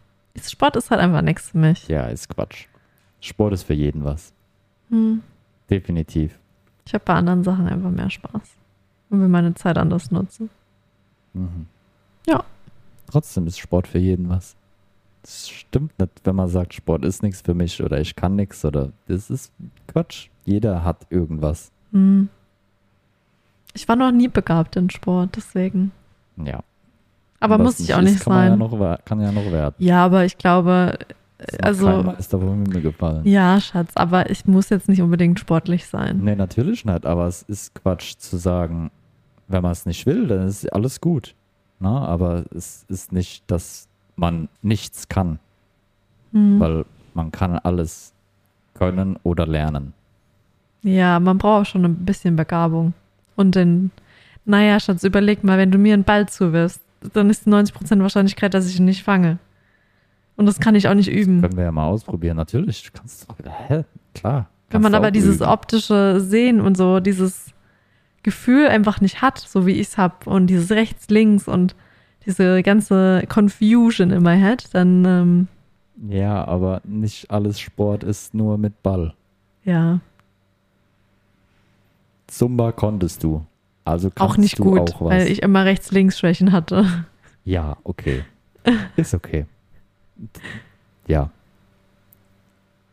[0.40, 1.87] Sport ist halt einfach nichts für mich.
[1.88, 2.66] Ja, ist Quatsch.
[3.20, 4.32] Sport ist für jeden was.
[4.88, 5.22] Hm.
[5.70, 6.38] Definitiv.
[6.87, 8.40] Ich habe bei anderen Sachen einfach mehr Spaß.
[9.11, 10.48] Und will meine Zeit anders nutzen.
[11.35, 11.66] Mhm.
[12.26, 12.42] Ja.
[13.12, 14.57] Trotzdem ist Sport für jeden was.
[15.22, 18.64] Das stimmt nicht, wenn man sagt, Sport ist nichts für mich oder ich kann nichts
[18.64, 19.53] oder das ist
[19.87, 20.29] Quatsch.
[20.46, 21.70] Jeder hat irgendwas.
[21.92, 22.29] Hm.
[23.75, 25.92] Ich war noch nie begabt in Sport, deswegen.
[26.42, 26.61] Ja.
[27.38, 28.79] Aber muss ich auch ist, nicht kann Man ja, sein.
[28.81, 29.75] noch, kann ja noch werden.
[29.79, 30.98] Ja, aber ich glaube,
[31.38, 33.27] Ist also- Meister vom Himmel gefallen.
[33.27, 36.20] ja, Schatz, aber ich muss jetzt nicht unbedingt sportlich sein.
[36.22, 38.90] Nee, natürlich nicht, aber es ist Quatsch zu sagen,
[39.48, 41.35] wenn man es nicht will, dann ist alles gut.
[41.83, 45.40] Na, aber es ist nicht, dass man nichts kann,
[46.33, 46.61] Hm.
[46.61, 48.12] weil man kann alles
[48.75, 49.92] können oder lernen.
[50.83, 52.95] Ja, man braucht schon ein bisschen Begabung.
[53.37, 53.90] Und den,
[54.45, 56.81] Naja, Schatz, überleg mal, wenn du mir einen Ball zuwirfst,
[57.12, 59.38] dann ist 90% Wahrscheinlichkeit, dass ich ihn nicht fange.
[60.37, 61.40] Und das kann ich auch nicht üben.
[61.40, 62.37] Können wir ja mal ausprobieren.
[62.37, 63.27] Natürlich, du kannst.
[63.68, 63.85] Hä?
[64.14, 64.49] Klar.
[64.71, 65.49] Wenn man aber dieses üben.
[65.51, 67.53] optische Sehen und so, dieses
[68.22, 71.74] Gefühl einfach nicht hat, so wie ich es habe, und dieses rechts, links und
[72.26, 75.48] diese ganze Confusion in my head, dann ähm,
[76.08, 79.14] Ja, aber nicht alles Sport ist nur mit Ball.
[79.64, 80.00] ja,
[82.28, 83.44] Zumba konntest du.
[83.85, 85.11] Also kannst auch nicht du gut, auch was.
[85.11, 87.04] weil ich immer rechts-links-Schwächen hatte.
[87.44, 88.24] ja, okay.
[88.96, 89.44] Ist okay.
[91.06, 91.30] Ja.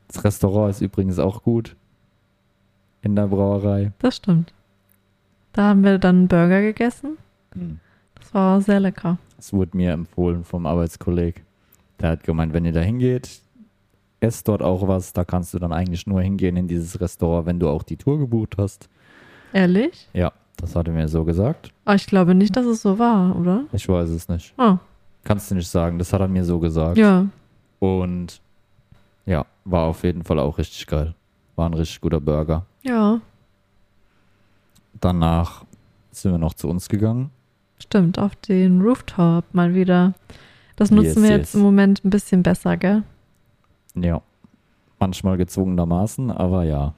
[0.08, 1.76] Das Restaurant ist übrigens auch gut.
[3.04, 3.92] In der Brauerei.
[4.00, 4.52] Das stimmt.
[5.54, 7.18] Da haben wir dann Burger gegessen.
[8.16, 9.18] Das war sehr lecker.
[9.38, 11.44] Es wurde mir empfohlen vom Arbeitskolleg.
[12.00, 13.42] Der hat gemeint, wenn ihr da hingeht,
[14.20, 15.14] esst dort auch was.
[15.14, 18.20] Da kannst du dann eigentlich nur hingehen in dieses Restaurant, wenn du auch die Tour
[18.20, 18.90] gebucht hast.
[19.54, 20.08] Ehrlich?
[20.14, 21.72] Ja, das hat er mir so gesagt.
[21.86, 23.64] Aber ich glaube nicht, dass es so war, oder?
[23.74, 24.54] Ich weiß es nicht.
[24.58, 24.78] Ah,
[25.24, 25.98] Kannst du nicht sagen.
[26.00, 26.98] Das hat er mir so gesagt.
[26.98, 27.26] ja.
[27.80, 28.42] Und
[29.26, 31.14] ja, war auf jeden Fall auch richtig geil.
[31.56, 32.66] War ein richtig guter Burger.
[32.82, 33.22] Ja,
[34.94, 35.66] Danach
[36.12, 37.32] sind wir noch zu uns gegangen.
[37.82, 38.20] stimmt.
[38.20, 40.14] Auf den Rooftop mal wieder.
[40.76, 41.38] Das nutzen Yes, wir yes.
[41.40, 43.04] jetzt im Moment ein bisschen besser, gell?
[43.96, 44.22] Ja.
[45.00, 46.94] Manchmal gezwungenermaßen, aber ja.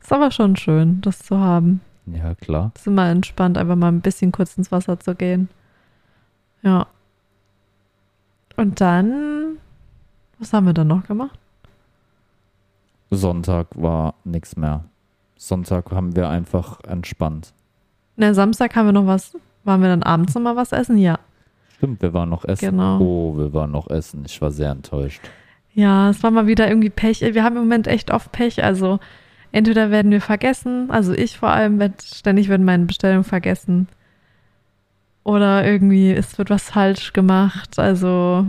[0.00, 1.80] Ist aber schon schön, das zu haben.
[2.06, 2.72] Ja, klar.
[2.74, 5.48] Ist immer entspannt, einfach mal ein bisschen kurz ins Wasser zu gehen.
[6.62, 6.86] Ja.
[8.56, 9.56] Und dann,
[10.38, 11.38] was haben wir dann noch gemacht?
[13.10, 14.84] Sonntag war nichts mehr.
[15.42, 17.54] Sonntag haben wir einfach entspannt.
[18.16, 20.98] Na, Samstag haben wir noch was, waren wir dann abends noch mal was essen?
[20.98, 21.18] Ja.
[21.76, 22.70] Stimmt, wir waren noch essen.
[22.72, 23.00] Genau.
[23.00, 24.22] Oh, wir waren noch essen.
[24.26, 25.22] Ich war sehr enttäuscht.
[25.72, 27.22] Ja, es war mal wieder irgendwie Pech.
[27.22, 28.62] Wir haben im Moment echt oft Pech.
[28.62, 29.00] Also
[29.50, 33.88] entweder werden wir vergessen, also ich vor allem, werd, ständig werden meine Bestellungen vergessen.
[35.24, 37.78] Oder irgendwie, es wird was falsch gemacht.
[37.78, 38.44] Also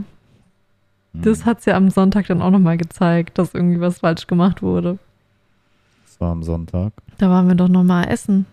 [1.13, 1.21] Hm.
[1.21, 4.61] das hat es ja am Sonntag dann auch nochmal gezeigt, dass irgendwie was falsch gemacht
[4.61, 4.97] wurde.
[6.21, 6.93] War am Sonntag.
[7.17, 8.45] Da waren wir doch nochmal essen.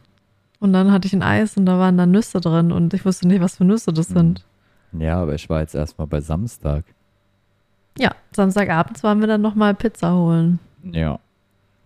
[0.58, 3.28] Und dann hatte ich ein Eis und da waren da Nüsse drin und ich wusste
[3.28, 4.14] nicht, was für Nüsse das Mhm.
[4.14, 4.44] sind.
[4.92, 6.84] Ja, aber ich war jetzt erstmal bei Samstag.
[7.98, 10.58] Ja, Samstagabends waren wir dann nochmal Pizza holen.
[10.82, 11.18] Ja.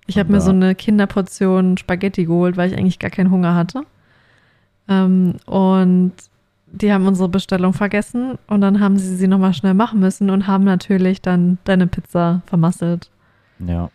[0.07, 3.83] Ich habe mir so eine Kinderportion Spaghetti geholt, weil ich eigentlich gar keinen Hunger hatte.
[4.89, 6.13] Ähm, und
[6.71, 10.47] die haben unsere Bestellung vergessen und dann haben sie sie nochmal schnell machen müssen und
[10.47, 13.11] haben natürlich dann deine Pizza vermasselt.
[13.59, 13.91] Ja.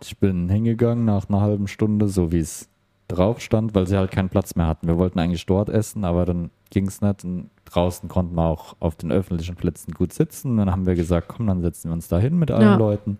[0.00, 2.68] Ich bin hingegangen nach einer halben Stunde, so wie es
[3.08, 4.86] drauf stand, weil sie halt keinen Platz mehr hatten.
[4.86, 7.24] Wir wollten eigentlich dort essen, aber dann ging es nicht.
[7.24, 10.56] Und draußen konnten wir auch auf den öffentlichen Plätzen gut sitzen.
[10.56, 12.76] Dann haben wir gesagt, komm, dann setzen wir uns da hin mit allen Ja.
[12.76, 13.18] Leuten.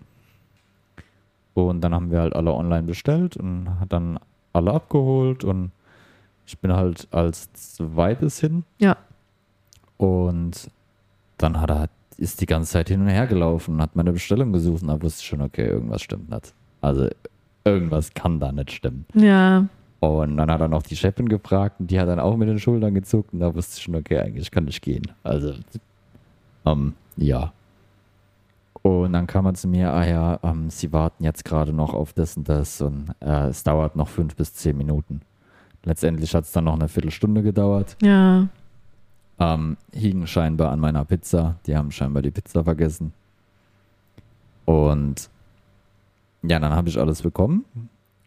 [1.54, 4.18] Und dann haben wir halt alle online bestellt und hat dann
[4.54, 5.70] alle abgeholt und
[6.46, 8.64] ich bin halt als zweites hin.
[8.78, 8.96] Ja.
[9.98, 10.70] Und
[11.38, 14.52] dann hat er ist die ganze Zeit hin und her gelaufen und hat meine Bestellung
[14.52, 16.54] gesucht und da wusste ich schon, okay, irgendwas stimmt nicht.
[16.82, 17.08] Also
[17.64, 19.06] irgendwas kann da nicht stimmen.
[19.14, 19.66] Ja,
[20.00, 22.58] Und dann hat er noch die Chefin gefragt und die hat dann auch mit den
[22.58, 25.04] Schultern gezuckt und da wusste ich schon, okay, eigentlich kann ich gehen.
[25.22, 25.54] Also,
[26.66, 27.52] ähm, ja.
[28.82, 32.12] Und dann kam er zu mir, ah ja, ähm, sie warten jetzt gerade noch auf
[32.12, 35.20] das und das und äh, es dauert noch fünf bis zehn Minuten.
[35.84, 37.96] Letztendlich hat es dann noch eine Viertelstunde gedauert.
[38.02, 38.48] ja,
[39.38, 41.56] Ähm, hingen scheinbar an meiner Pizza.
[41.66, 43.12] Die haben scheinbar die Pizza vergessen.
[44.64, 45.28] Und
[46.42, 47.64] ja, dann habe ich alles bekommen.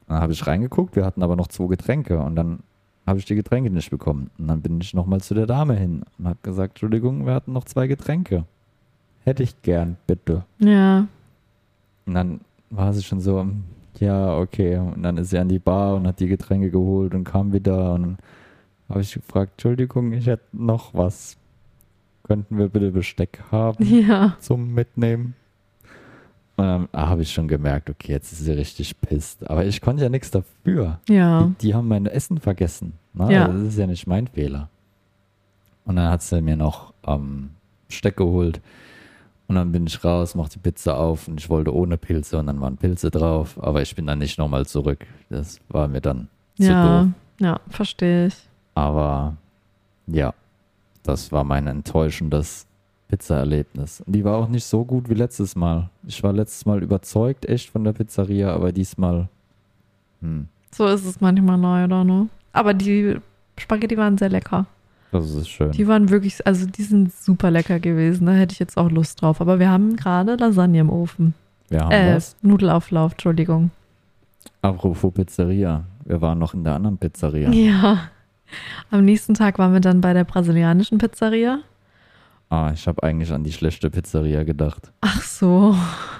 [0.07, 0.95] Dann habe ich reingeguckt.
[0.95, 2.19] Wir hatten aber noch zwei Getränke.
[2.19, 2.59] Und dann
[3.05, 4.29] habe ich die Getränke nicht bekommen.
[4.37, 7.53] Und dann bin ich nochmal zu der Dame hin und habe gesagt, Entschuldigung, wir hatten
[7.53, 8.45] noch zwei Getränke.
[9.23, 10.45] Hätte ich gern, bitte.
[10.59, 11.07] ja,
[12.05, 13.47] Und dann war sie schon so,
[13.99, 14.77] ja, okay.
[14.77, 17.93] Und dann ist sie an die Bar und hat die Getränke geholt und kam wieder.
[17.93, 18.17] Und dann
[18.89, 21.37] habe ich gefragt, Entschuldigung, ich hätte noch was.
[22.23, 25.35] Könnten wir bitte Besteck haben ja, zum Mitnehmen?
[26.57, 29.49] Und dann habe ich schon gemerkt, okay, jetzt ist sie richtig pisst.
[29.49, 30.99] Aber ich konnte ja nichts dafür.
[31.09, 32.93] ja, Die, die haben mein Essen vergessen.
[33.13, 33.31] Ne?
[33.33, 33.47] Ja.
[33.49, 34.69] Das ist ja nicht mein Fehler.
[35.85, 37.49] Und dann hat sie mir noch ähm,
[37.87, 38.61] Besteck geholt.
[39.47, 42.47] Und dann bin ich raus, mach die Pizza auf und ich wollte ohne Pilze und
[42.47, 43.61] dann waren Pilze drauf.
[43.61, 45.05] Aber ich bin dann nicht nochmal zurück.
[45.29, 47.11] Das war mir dann zu ja, doof.
[47.41, 48.35] ja, verstehe ich.
[48.73, 49.35] Aber
[50.07, 50.33] ja,
[51.03, 52.65] das war mein enttäuschendes
[53.07, 54.03] Pizzaerlebnis.
[54.07, 55.89] Die war auch nicht so gut wie letztes Mal.
[56.07, 59.27] Ich war letztes Mal überzeugt echt von der Pizzeria, aber diesmal,
[60.21, 62.27] hm, So ist es manchmal neu, oder ne?
[62.53, 63.17] Aber die
[63.57, 64.65] Spaghetti waren sehr lecker.
[65.11, 65.71] das ist schön.
[65.71, 68.25] Die waren wirklich, also die sind super lecker gewesen.
[68.25, 69.39] Da hätte ich jetzt auch Lust drauf.
[69.39, 71.33] Aber wir haben gerade Lasagne im Ofen.
[71.69, 72.35] Wir haben Äh, was.
[72.41, 73.71] Nudelauflauf, Entschuldigung.
[74.61, 75.83] Apropos Pizzeria.
[76.05, 77.49] Wir waren noch in der anderen Pizzeria.
[77.51, 78.09] Ja.
[78.91, 81.59] Am nächsten Tag waren wir dann bei der brasilianischen Pizzeria.
[82.49, 84.91] Ah, ich habe eigentlich an die schlechte Pizzeria gedacht.
[85.01, 85.75] Ach so.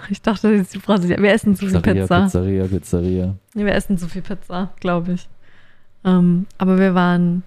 [0.10, 1.24] Ich dachte, das ist die Brasilianer.
[1.24, 2.24] Wir essen zu viel Pizza.
[2.24, 3.36] Pizzeria, Pizzeria.
[3.54, 5.28] Wir essen zu viel Pizza, glaube ich.
[6.04, 7.44] Ähm, aber wir waren,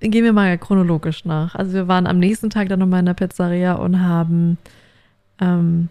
[0.00, 1.54] gehen wir mal chronologisch nach.
[1.54, 4.58] Also wir waren am nächsten Tag dann nochmal in der Pizzeria und haben
[5.40, 5.88] ähm,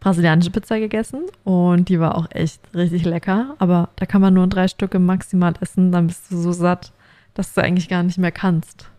[0.00, 3.54] brasilianische Pizza gegessen und die war auch echt richtig lecker.
[3.58, 6.92] Aber da kann man nur drei Stücke maximal essen, dann bist du so satt,
[7.34, 8.90] dass du eigentlich gar nicht mehr kannst.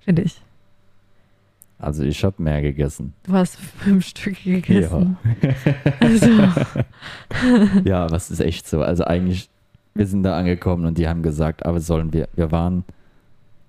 [0.00, 0.40] Finde ich.
[1.84, 3.12] Also ich habe mehr gegessen.
[3.24, 5.16] Du hast fünf Stücke gegessen.
[6.00, 6.28] Also,
[7.84, 8.82] Ja, was ist echt so.
[8.82, 9.50] Also eigentlich,
[9.94, 12.84] wir sind da angekommen und die haben gesagt, aber sollen wir, wir waren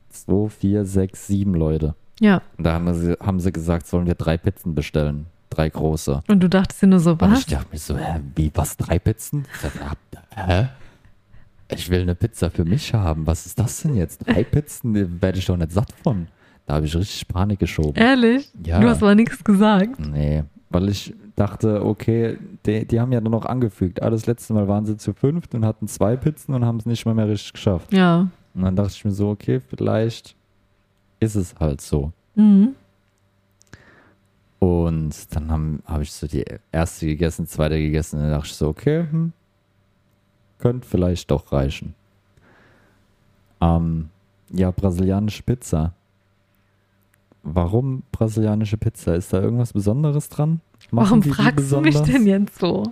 [0.09, 1.95] zwei, vier, sechs, sieben Leute.
[2.19, 2.41] ja.
[2.57, 5.25] Und da haben sie, haben sie gesagt, sollen wir drei Pizzen bestellen.
[5.49, 6.21] Drei große.
[6.27, 7.39] Und du dachtest dir nur so, Und was?
[7.39, 9.45] ich dachte mir so, hä, wie, was, drei Pizzen?
[9.63, 10.67] Ich ja, hä?
[11.69, 13.25] Ich will eine Pizza für mich haben.
[13.25, 14.25] Was ist das denn jetzt?
[14.27, 15.21] Drei Pizzen?
[15.21, 16.27] Werde ich doch nicht satt von.
[16.65, 17.95] Da habe ich richtig Panik geschoben.
[17.95, 18.51] Ehrlich?
[18.63, 18.79] Ja.
[18.79, 19.99] Du hast aber nichts gesagt.
[19.99, 24.01] Nee, weil ich dachte, okay, die, die haben ja nur noch angefügt.
[24.01, 26.85] Ah, das letzte Mal waren sie zu fünft und hatten zwei Pizzen und haben es
[26.85, 27.93] nicht mal mehr richtig geschafft.
[27.93, 28.29] Ja.
[28.53, 30.35] Und dann dachte ich mir so, okay, vielleicht
[31.19, 32.11] ist es halt so.
[32.35, 32.75] Mhm.
[34.59, 38.17] Und dann habe hab ich so die erste gegessen, zweite gegessen.
[38.17, 39.33] Und dann dachte ich so, okay, hm,
[40.57, 41.93] könnte vielleicht doch reichen.
[43.61, 44.09] Ähm,
[44.51, 45.93] ja, brasilianische Pizza.
[47.47, 49.15] Warum brasilianische Pizza?
[49.15, 50.61] Ist da irgendwas Besonderes dran?
[50.91, 52.11] Machen Warum die die fragst du mich besonders?
[52.13, 52.83] denn jetzt so?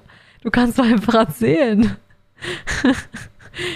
[0.41, 1.91] Du kannst doch einfach erzählen.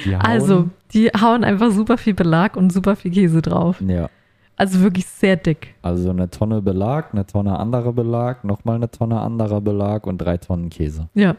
[0.05, 3.79] Die Also, die hauen einfach super viel Belag und super viel Käse drauf.
[3.81, 4.09] Ja,
[4.55, 5.75] Also wirklich sehr dick.
[5.83, 10.37] also eine Tonne Belag, eine Tonne anderer Belag, nochmal eine Tonne anderer Belag und drei
[10.37, 11.09] Tonnen Käse.
[11.13, 11.35] Ja.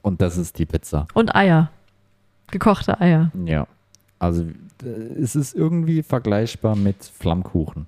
[0.00, 1.06] Und das ist die Pizza.
[1.14, 1.70] Und Eier.
[2.50, 3.30] Gekochte Eier.
[3.44, 3.66] Ja.
[4.18, 4.44] Also
[4.82, 4.86] äh,
[5.20, 7.86] es ist irgendwie vergleichbar mit Flammkuchen.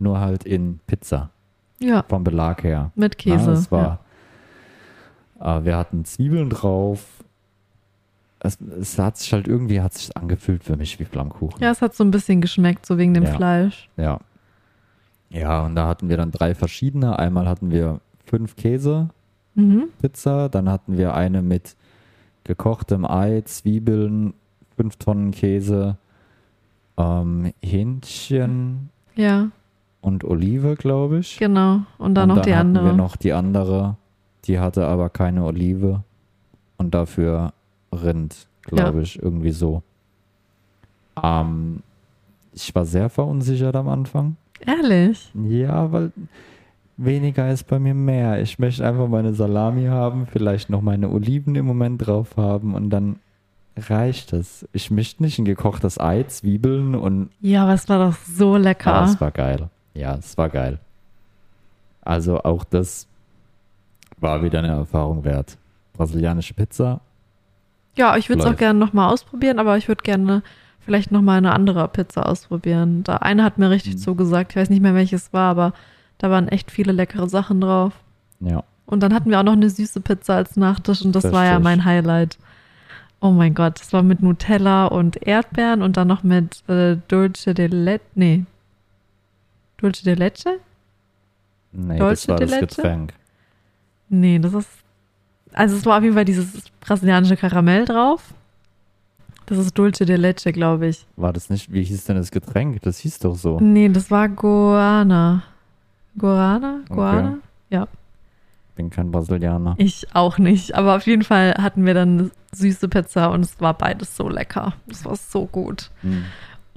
[0.00, 1.30] Nur halt in Pizza,
[1.78, 2.90] Ja, vom Belag her.
[2.96, 3.52] mit Käse.
[3.52, 7.22] Ja, war, äh, wir hatten Zwiebeln drauf.
[8.40, 11.60] Es, es hat sich halt irgendwie hat sich angefühlt für mich wie Flammkuchen.
[11.62, 13.34] ja, es hat so ein bisschen geschmeckt, so wegen dem Ja.
[13.34, 13.88] Fleisch.
[13.96, 14.18] Ja.
[15.28, 17.18] Ja, und da hatten wir dann drei verschiedene.
[17.18, 19.10] Einmal hatten wir fünf Käse
[19.54, 19.88] Mhm.
[20.00, 21.76] Pizza, dann hatten wir eine mit
[22.44, 24.32] gekochtem Ei, Zwiebeln,
[24.76, 25.98] fünf Tonnen Käse,
[26.96, 29.48] ähm, Hähnchen Ja,
[30.00, 31.38] und Olive, glaube ich.
[31.38, 31.80] genau.
[31.98, 32.86] Und dann und noch die hatten andere.
[32.86, 33.96] wir noch die andere,
[34.44, 36.02] die hatte aber keine Olive
[36.76, 37.52] und dafür
[37.92, 39.82] Rind, glaube ich, irgendwie so.
[41.22, 41.82] Ähm,
[42.52, 44.36] ich war sehr verunsichert am Anfang.
[44.64, 45.30] Ehrlich?
[45.34, 46.12] Ja, weil
[46.96, 48.40] weniger ist bei mir mehr.
[48.40, 52.90] Ich möchte einfach meine Salami haben, vielleicht noch meine Oliven im Moment drauf haben und
[52.90, 53.16] dann
[53.76, 54.68] reicht es.
[54.72, 58.94] Ich möchte nicht ein gekochtes Ei, Zwiebeln und Ja, aber es war doch so lecker.
[58.94, 59.68] Ah, es war geil.
[59.94, 60.78] Ja, es war geil.
[62.02, 63.06] Also auch das
[64.18, 65.56] war wieder eine Erfahrung wert.
[65.94, 67.00] Brasilianische Pizza.
[67.96, 70.42] Ja, ich würde es auch gerne nochmal ausprobieren, aber ich würde gerne
[70.80, 73.02] vielleicht nochmal eine andere Pizza ausprobieren.
[73.04, 73.98] Da eine hat mir richtig Mhm.
[73.98, 74.52] zugesagt.
[74.52, 75.72] Ich weiß nicht mehr, welches war, aber
[76.18, 77.92] da waren echt viele leckere Sachen drauf.
[78.40, 78.62] Ja.
[78.86, 81.50] Und dann hatten wir auch noch eine süße Pizza als Nachtisch und das war ja
[81.52, 81.64] Richtig.
[81.64, 82.38] mein Highlight.
[83.20, 87.52] Oh mein Gott, das war mit Nutella und Erdbeeren und dann noch mit äh, Dulce
[87.54, 88.00] de Leche.
[88.14, 88.44] Nee.
[89.80, 90.58] Dulce de Leche?
[91.72, 92.66] Nee, Dolce das war de das Leche?
[92.66, 93.12] Getränk.
[94.08, 94.68] Nee, das ist.
[95.52, 98.34] Also es war auf jeden Fall dieses brasilianische Karamell drauf.
[99.46, 101.06] Das ist Dulce de Leche, glaube ich.
[101.16, 102.82] War das nicht, wie hieß denn das Getränk?
[102.82, 103.58] Das hieß doch so.
[103.58, 105.42] Nee, das war Guana.
[106.16, 106.80] Guana?
[106.88, 107.38] Guana?
[108.80, 109.74] Bin kein Brasilianer.
[109.76, 110.74] Ich auch nicht.
[110.74, 114.26] Aber auf jeden Fall hatten wir dann eine süße Pizza und es war beides so
[114.28, 114.72] lecker.
[114.86, 115.90] Das war so gut.
[116.00, 116.24] Hm.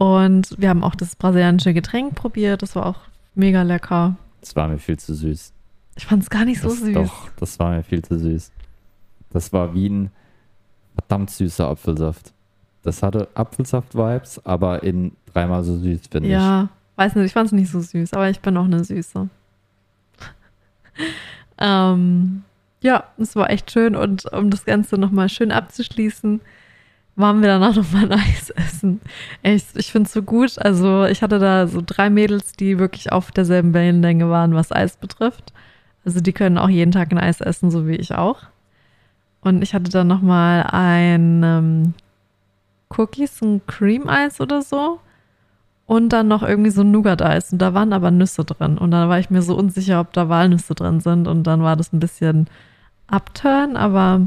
[0.04, 2.62] Und wir haben auch das brasilianische Getränk probiert.
[2.62, 2.98] Das war auch
[3.36, 4.18] mega lecker.
[4.42, 5.54] Das war mir viel zu süß.
[5.96, 6.94] Ich fand es gar nicht so das, süß.
[6.94, 8.52] Doch, das war mir viel zu süß.
[9.30, 10.12] Das war wie ein
[10.94, 12.34] verdammt süßer Apfelsaft.
[12.82, 16.34] Das hatte Apfelsaft-Vibes, aber in dreimal so süß, finde ich.
[16.34, 19.30] Ja, weiß nicht, ich fand es nicht so süß, aber ich bin auch eine Süße.
[21.60, 22.44] ähm,
[22.82, 26.42] ja, es war echt schön und um das Ganze nochmal schön abzuschließen,
[27.16, 29.02] waren wir danach nochmal ein Eis essen.
[29.42, 30.58] Echt, ich finde es so gut.
[30.60, 34.98] Also ich hatte da so drei Mädels, die wirklich auf derselben Wellenlänge waren, was Eis
[34.98, 35.54] betrifft.
[36.06, 38.42] Also die können auch jeden Tag ein Eis essen, so wie ich auch.
[39.42, 41.94] Und ich hatte dann nochmal ein ähm,
[42.90, 45.00] Cookies, ein Cream Eis oder so.
[45.86, 47.52] Und dann noch irgendwie so ein Nougat-Eis.
[47.52, 48.78] Und da waren aber Nüsse drin.
[48.78, 51.28] Und dann war ich mir so unsicher, ob da Walnüsse drin sind.
[51.28, 52.48] Und dann war das ein bisschen
[53.08, 54.22] Upturn, aber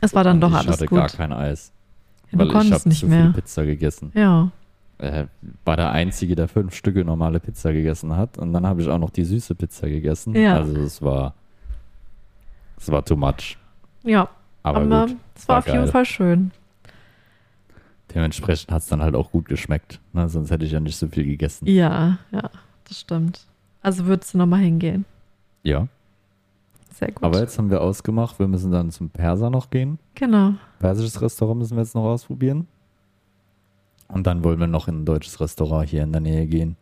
[0.00, 0.98] es war dann Und doch ich alles hatte gut.
[0.98, 1.72] gar kein Eis.
[2.30, 3.24] Ja, weil ich habe nicht zu mehr.
[3.24, 4.12] viel Pizza gegessen.
[4.14, 4.50] Ja.
[4.98, 5.26] Äh,
[5.64, 8.36] war der Einzige, der fünf Stücke normale Pizza gegessen hat.
[8.38, 10.34] Und dann habe ich auch noch die süße Pizza gegessen.
[10.34, 10.56] Ja.
[10.56, 11.34] Also es war,
[12.76, 13.56] es war too much.
[14.02, 14.28] Ja,
[14.62, 15.88] Aber, aber gut, es war war auf jeden geil.
[15.88, 16.50] Fall schön.
[18.14, 20.00] dementsprechend hat es dann halt auch gut geschmeckt.
[20.12, 20.28] Ne?
[20.28, 21.66] Sonst hätte ich ja nicht so viel gegessen.
[21.66, 22.50] Ja, ja,
[22.88, 23.46] das stimmt.
[23.82, 25.04] Also würdest du nochmal hingehen.
[25.62, 25.86] Ja.
[26.98, 27.22] Sehr gut.
[27.22, 29.98] Aber jetzt haben wir ausgemacht, wir müssen dann zum Perser noch gehen.
[30.14, 30.54] genau.
[30.80, 32.66] Persisches Restaurant müssen wir jetzt noch ausprobieren.
[34.08, 36.76] Und dann wollen wir noch in ein deutsches Restaurant hier in der Nähe gehen.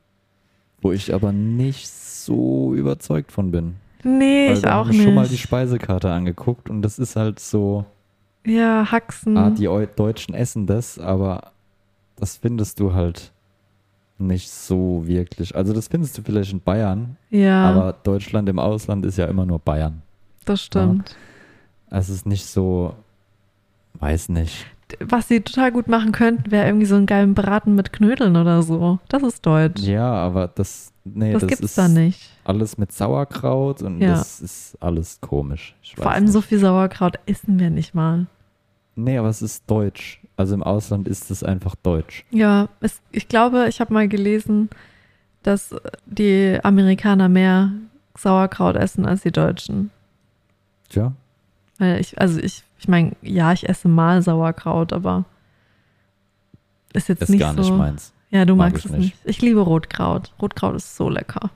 [0.80, 3.74] Wo ich aber nicht so überzeugt von bin.
[4.04, 5.42] Nee, Weil ich auch haben schon mal die nicht.
[5.42, 7.84] Speisekarte angeguckt und das ist halt so,
[8.46, 9.36] Ja, Haxen.
[9.36, 11.50] ah, die Eu- Deutschen essen das, aber
[12.14, 13.32] das findest du halt
[14.18, 15.56] nicht so wirklich.
[15.56, 19.44] Also das findest du vielleicht in Bayern, ja, aber Deutschland im Ausland ist ja immer
[19.44, 20.02] nur Bayern.
[20.46, 21.14] Das stimmt.
[21.90, 22.94] Es ist nicht so,
[23.94, 24.66] weiß nicht.
[25.00, 28.62] Was sie total gut machen könnten, wäre irgendwie so einen geilen Braten mit Knödeln oder
[28.62, 28.98] so.
[29.08, 29.82] Das ist deutsch.
[29.82, 32.30] Ja, aber das, nee, das, das, gibt's ist da nicht.
[32.44, 34.10] alles mit Sauerkraut und Ja.
[34.14, 35.74] das ist alles komisch.
[35.82, 36.32] Ich Vor allem nicht.
[36.32, 38.26] so viel Sauerkraut essen wir nicht mal.
[38.94, 40.20] Nee, aber es ist deutsch.
[40.36, 42.24] Also im Ausland ist es einfach deutsch.
[42.30, 44.70] Ja, es, ich glaube, ich habe mal gelesen,
[45.42, 45.74] dass
[46.06, 47.72] die Amerikaner mehr
[48.16, 49.90] Sauerkraut essen als die Deutschen.
[50.88, 51.12] Tja,
[51.78, 55.24] Weil ich, also ich, ich meine, ja, ich esse mal Sauerkraut, aber
[56.92, 57.60] ist jetzt ist nicht gar so.
[57.60, 58.12] nicht meins.
[58.30, 59.00] Ja, du Mag magst es nicht.
[59.00, 59.16] nicht.
[59.24, 60.32] Ich liebe Rotkraut.
[60.40, 61.50] Rotkraut ist so lecker.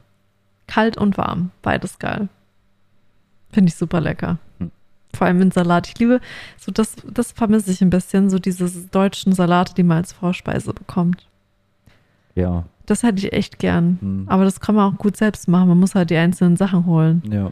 [0.67, 2.29] Kalt und warm, beides geil.
[3.51, 4.39] Finde ich super lecker.
[4.59, 4.71] Hm.
[5.15, 5.89] Vor allem in Salat.
[5.89, 6.21] Ich liebe,
[6.57, 10.73] so das, das vermisse ich ein bisschen, so diese deutschen Salate, die man als Vorspeise
[10.73, 11.27] bekommt.
[12.37, 12.65] Ja.
[12.87, 13.99] Das hätte ich echt gern.
[14.01, 14.25] Hm.
[14.29, 15.69] Aber das kann man auch gut selbst machen.
[15.69, 17.23] Man muss halt die einzelnen Sachen holen.
[17.31, 17.51] Ja.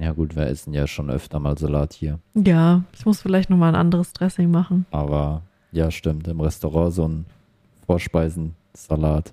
[0.00, 2.18] Ja gut, wir essen ja schon öfter mal Salat hier.
[2.34, 4.86] Ja, ich muss vielleicht nochmal ein anderes Dressing machen.
[4.90, 6.26] Aber ja, stimmt.
[6.28, 7.26] Im Restaurant so ein
[7.86, 9.32] Vorspeisensalat.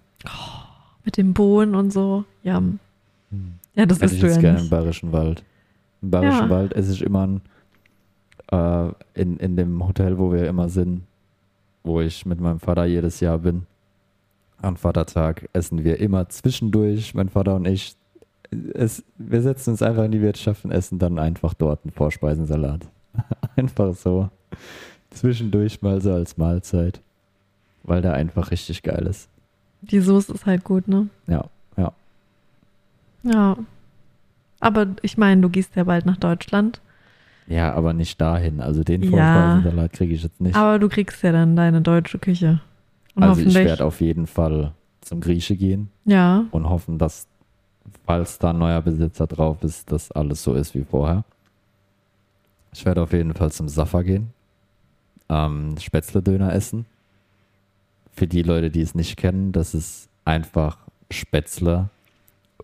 [1.03, 2.25] Mit dem Bohnen und so.
[2.43, 2.61] Ja.
[3.75, 4.69] Ja, das Hätte isst ich du ja jetzt gerne im nicht.
[4.71, 5.43] Bayerischen Wald.
[6.01, 6.49] Im Bayerischen Ja.
[6.49, 7.41] Wald esse ich immer ein,
[8.51, 11.03] äh, in, in dem Hotel, wo wir immer sind,
[11.83, 13.65] wo ich mit meinem Vater jedes Jahr bin.
[14.61, 17.95] Am Vatertag essen wir immer zwischendurch, mein Vater und ich.
[18.73, 22.87] Es, wir setzen uns einfach in die Wirtschaft und essen dann einfach dort einen Vorspeisensalat.
[23.55, 24.29] einfach so.
[25.09, 27.01] Zwischendurch mal so als Mahlzeit.
[27.83, 29.29] Weil der einfach richtig geil ist.
[29.81, 31.07] Die Soße ist halt gut, ne?
[31.27, 31.45] Ja,
[31.77, 31.91] ja.
[33.23, 33.57] Ja.
[34.59, 36.81] Aber ich meine, du gehst ja bald nach Deutschland.
[37.47, 38.61] Ja, aber nicht dahin.
[38.61, 39.09] Also den Ja.
[39.09, 40.55] Vorspeisensalat kriege ich jetzt nicht.
[40.55, 42.61] Aber du kriegst ja dann deine deutsche Küche.
[43.15, 47.27] Und also ich werde auf jeden Fall zum Grieche gehen ja, und hoffen, dass,
[48.05, 51.23] falls da ein neuer Besitzer drauf ist, dass alles so ist wie vorher.
[52.73, 54.31] Ich werde auf jeden Fall zum Safa gehen,
[55.29, 56.85] ähm, Spätzle-Döner essen.
[58.13, 60.77] Für die Leute, die es nicht kennen, das ist einfach
[61.09, 61.89] Spätzle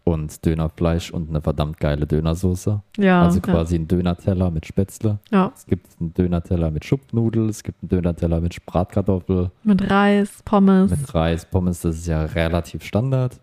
[0.04, 2.82] und Dönerfleisch und eine verdammt geile Dönersoße.
[2.98, 3.24] ja.
[3.24, 5.20] also quasi ein Dönerteller mit Spätzle.
[5.32, 5.52] Ja.
[5.54, 10.92] Es gibt einen Dönerteller mit Schupfnudel, es gibt einen Dönerteller mit Bratkartoffel, Mit Reis, Pommes.
[10.92, 13.38] mit Reis, Pommes, das ist ja relativ Standard.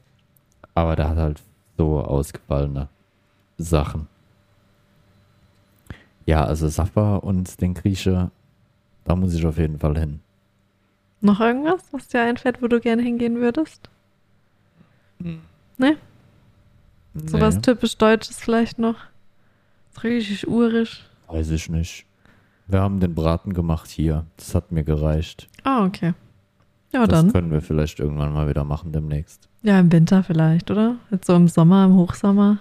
[0.75, 1.43] Aber der hat halt
[1.77, 2.89] so ausgefallene
[3.59, 4.09] Sachen.
[6.27, 8.31] Ja, also Safa und den Grieche,
[9.05, 10.21] da muss ich auf jeden Fall hin.
[11.21, 13.89] Noch irgendwas, was dir einfällt, wo du gerne hingehen würdest?
[15.79, 15.97] Ne?
[17.15, 18.97] So was Nee, typisch Deutsches vielleicht noch?
[20.03, 21.05] Richtig urisch.
[21.29, 22.07] weiß ich nicht.
[22.67, 24.27] Wir haben den Braten gemacht hier.
[24.37, 25.49] Das hat mir gereicht.
[25.63, 26.15] Ah, okay.
[26.95, 27.33] Ja, das dann.
[27.33, 29.49] können wir vielleicht irgendwann mal wieder machen demnächst.
[29.63, 30.97] Ja, im Winter vielleicht, oder?
[31.11, 32.59] Jetzt so im Sommer, im Hochsommer.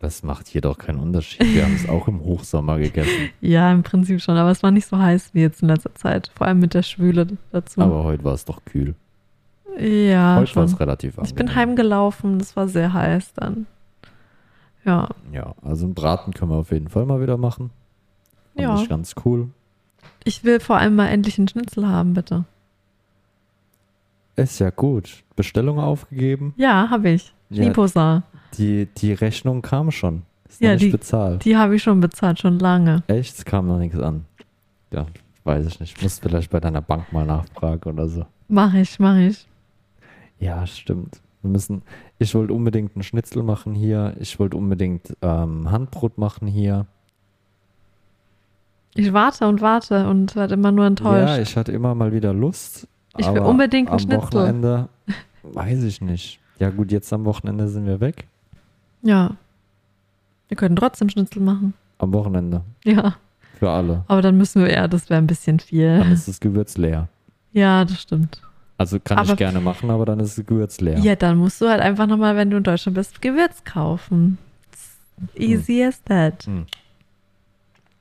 [0.00, 1.54] Das macht hier doch keinen Unterschied.
[1.54, 3.28] Wir haben es auch im Hochsommer gegessen.
[3.40, 6.32] Ja, im Prinzip schon, aber es war nicht so heiß wie jetzt in letzter Zeit.
[6.34, 7.80] Vor allem mit der Schwüle dazu.
[7.80, 8.96] Aber heute war es doch kühl.
[9.78, 11.54] ja, heute war es relativ Ich bin angenehm.
[11.54, 13.66] heimgelaufen, das war sehr heiß dann.
[14.84, 17.70] Ja, Ja, also einen Braten können wir auf jeden Fall mal wieder machen.
[18.56, 18.82] Fand Ja.
[18.82, 19.48] ich ganz cool.
[20.24, 22.44] ich will vor allem mal endlich einen Schnitzel haben, bitte.
[24.36, 25.24] Ist ja gut.
[25.36, 26.54] Bestellung aufgegeben.
[26.56, 27.32] Ja, habe ich.
[27.50, 28.22] Ja.
[28.56, 30.22] Die, die Rechnung kam schon.
[30.48, 31.44] Ist Ja, nicht die- bezahlt.
[31.44, 33.02] Die habe ich schon bezahlt, schon lange.
[33.08, 33.36] Echt?
[33.38, 34.24] Es kam noch nichts an.
[34.90, 35.06] Ja,
[35.44, 35.96] weiß ich nicht.
[35.96, 38.24] Ich muss vielleicht bei deiner Bank mal nachfragen oder so.
[38.48, 39.46] Mach ich, mach ich.
[40.38, 41.20] Ja, stimmt.
[41.42, 41.82] Wir müssen.
[42.18, 44.14] Ich wollte unbedingt einen Schnitzel machen hier.
[44.20, 46.86] Ich wollte unbedingt ähm, Handbrot machen hier.
[48.94, 51.28] Ich warte und warte und werde immer nur enttäuscht.
[51.36, 52.86] Ja, ich hatte immer mal wieder Lust.
[53.18, 54.22] Ich will aber unbedingt einen am Schnitzel.
[54.40, 54.88] Wochenende
[55.42, 56.40] weiß ich nicht.
[56.58, 58.26] Ja gut, jetzt am Wochenende sind wir weg.
[59.02, 59.36] ja.
[60.48, 61.72] Wir können trotzdem Schnitzel machen.
[61.96, 62.60] Am Wochenende.
[62.84, 63.14] Ja.
[63.58, 64.04] Für alle.
[64.06, 66.12] Aber dann müssen wir, ja, das wäre ein bisschen Dann viel.
[66.12, 67.08] ist das Gewürz leer.
[67.54, 68.42] Ja, das stimmt.
[68.76, 70.98] Also kann Aber- ich gerne machen, aber dann ist das Gewürz leer.
[70.98, 74.36] Ja, dann musst du halt einfach nochmal, wenn du in Deutschland bist, Gewürz kaufen.
[75.34, 76.44] Easy as that.
[76.44, 76.66] Hm.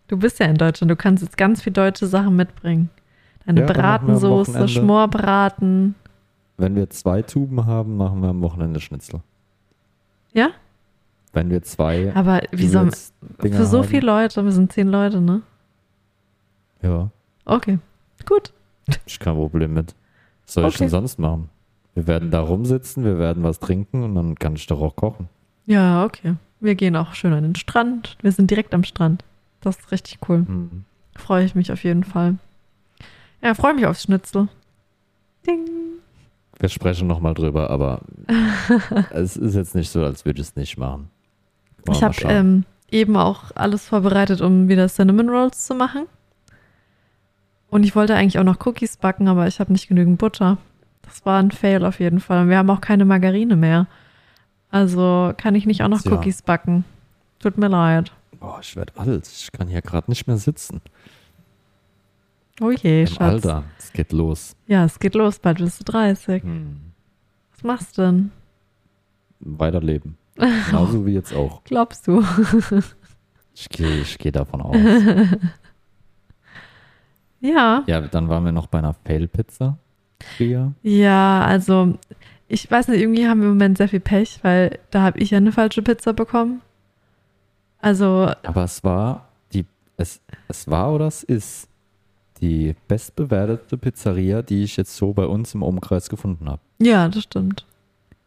[0.09, 2.89] Du bist ja in Deutschland, du kannst jetzt ganz viel deutsche Sachen mitbringen.
[3.45, 5.95] Deine Ja, Bratensoße, Schmorbraten.
[6.57, 9.21] Wenn wir zwei Tuben haben, machen wir am Wochenende Schnitzel.
[10.33, 10.49] Ja?
[11.33, 12.91] Wenn wir zwei Aber wie soll
[13.39, 15.41] für so haben, viele Leute, wir sind zehn Leute, ne?
[16.81, 17.09] Ja,
[17.45, 17.79] Okay,
[18.27, 18.51] gut.
[19.05, 19.95] ich kein Problem mit.
[20.45, 20.77] Was soll ich Okay.
[20.79, 21.49] denn sonst machen?
[21.95, 25.27] Wir werden da rumsitzen, wir werden was trinken und dann kann ich doch auch kochen.
[25.65, 26.35] Ja, okay.
[26.59, 28.17] Wir gehen auch schön an den Strand.
[28.21, 29.23] Wir sind direkt am Strand.
[29.61, 30.45] Das ist richtig cool.
[30.45, 30.85] Hm.
[31.15, 32.35] Freue ich mich auf jeden Fall.
[33.43, 34.47] Ja, freue mich aufs Schnitzel.
[35.45, 35.67] Ding.
[36.59, 38.01] Wir sprechen nochmal drüber, aber
[39.11, 41.09] es ist jetzt nicht so, als würde ich es nicht machen.
[41.85, 46.05] Wir Ich mal habe ähm, eben auch alles vorbereitet, um wieder Cinnamon Rolls zu machen.
[47.71, 50.57] Und ich wollte eigentlich auch noch Cookies backen, aber ich habe nicht genügend Butter.
[51.01, 52.43] Das war ein Fail auf jeden Fall.
[52.43, 53.87] Und wir haben auch keine Margarine mehr.
[54.69, 56.11] Also kann ich nicht auch noch Tja.
[56.11, 56.85] Cookies backen.
[57.39, 58.11] Tut mir leid.
[58.39, 59.27] Boah, ich werde alt.
[59.27, 60.81] Ich kann hier gerade nicht mehr sitzen.
[62.61, 63.19] Oh je, Im Schatz.
[63.19, 64.55] Alter, es geht los.
[64.67, 66.43] Ja, es geht los, bald bist du 30.
[66.43, 66.79] Hm.
[67.53, 68.31] Was machst du denn?
[69.39, 70.15] Weiterleben.
[70.35, 71.63] Genauso wie jetzt auch.
[71.65, 72.23] Glaubst du?
[73.53, 74.77] Ich gehe ich geh davon aus.
[77.41, 77.83] Ja.
[77.87, 79.77] Ja, dann waren wir noch bei einer Fail-Pizza.
[80.83, 81.97] Ja, also
[82.47, 85.31] ich weiß nicht, irgendwie haben wir im Moment sehr viel Pech, weil da habe ich
[85.31, 86.61] ja eine falsche Pizza bekommen.
[87.79, 89.65] Also, Aber es war die,
[89.97, 91.67] es, es war oder es ist
[92.41, 96.61] die bestbewertete Pizzeria, die ich jetzt so bei uns im Umkreis gefunden habe.
[96.79, 97.65] ja, das stimmt.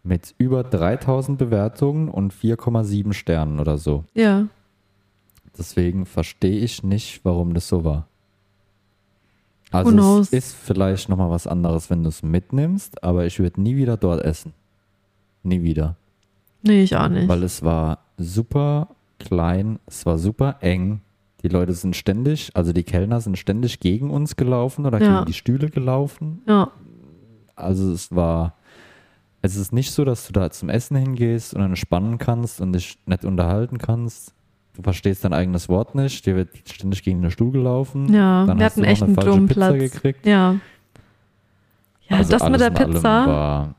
[0.07, 4.05] Mit über 3000 Bewertungen und 4,7 Sternen oder so.
[4.13, 4.49] Ja.
[5.57, 8.07] Deswegen verstehe ich nicht, warum das so war.
[9.71, 13.77] Also es ist vielleicht nochmal was anderes, wenn du es mitnimmst, aber ich würde nie
[13.77, 14.53] wieder dort essen.
[15.43, 15.97] Nie wieder.
[16.63, 17.27] Nee, ich auch nicht.
[17.27, 18.89] Weil es war super
[19.19, 21.01] klein, es war super eng.
[21.45, 25.13] Die Leute sind ständig, also die Kellner sind ständig gegen uns gelaufen oder Ja.
[25.17, 26.41] gegen die Stühle gelaufen.
[26.49, 26.71] ja,
[27.55, 28.55] Also es war,
[29.43, 32.73] es ist nicht so, dass du da zum Essen hingehst und dann entspannen kannst und
[32.73, 34.33] dich nett unterhalten kannst.
[34.75, 38.13] Du verstehst dein eigenes Wort nicht, dir wird ständig gegen den Stuhl gelaufen.
[38.13, 38.45] ja.
[38.47, 39.93] Dann wir hast hatten du echt eine einen dummen Pizza Platz.
[39.93, 40.27] gekriegt.
[40.27, 40.57] Ja.
[42.09, 43.75] Ja, Also das mit der Pizza, War,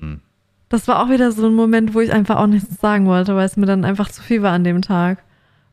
[0.00, 0.20] hm.
[0.68, 3.46] das war auch wieder so ein Moment, wo ich einfach auch nichts sagen wollte, weil
[3.46, 5.22] es mir dann einfach zu viel war an dem Tag.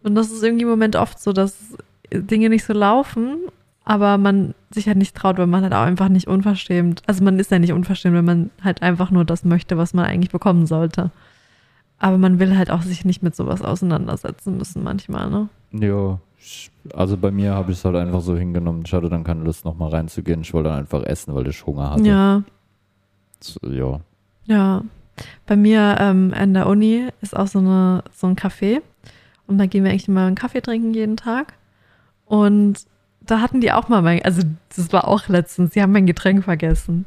[0.03, 1.57] Und das ist irgendwie im Moment oft so, dass
[2.11, 3.37] Dinge nicht so laufen,
[3.83, 7.03] aber man sich halt nicht traut, weil man halt auch einfach nicht unverschämt.
[7.07, 10.05] Also man ist ja nicht unverschämt, wenn man halt einfach nur das möchte, was man
[10.05, 11.11] eigentlich bekommen sollte.
[11.99, 15.49] Aber man will halt auch sich nicht mit sowas auseinandersetzen müssen manchmal, ne?
[15.71, 16.19] Ja,
[16.93, 18.83] also bei mir habe ich es halt einfach so hingenommen.
[18.85, 20.41] Ich hatte dann keine Lust, nochmal reinzugehen.
[20.41, 22.03] Ich wollte dann einfach essen, weil ich Hunger hatte.
[22.03, 22.43] Ja,
[23.39, 23.99] So, ja.
[24.45, 24.83] ja.
[25.45, 28.81] Bei mir ähm, an der Uni ist auch so, eine, so ein Café.
[29.51, 31.53] Und da gehen wir eigentlich immer einen Kaffee trinken jeden Tag.
[32.25, 32.85] Und
[33.19, 34.41] da hatten die auch mal mein, also
[34.75, 37.05] das war auch letztens, die haben mein Getränk vergessen.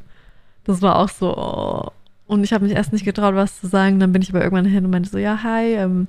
[0.64, 1.90] Das war auch so, oh.
[2.26, 3.98] Und ich habe mich erst nicht getraut, was zu sagen.
[3.98, 6.06] Dann bin ich aber irgendwann hin und meinte so, ja, hi, ähm,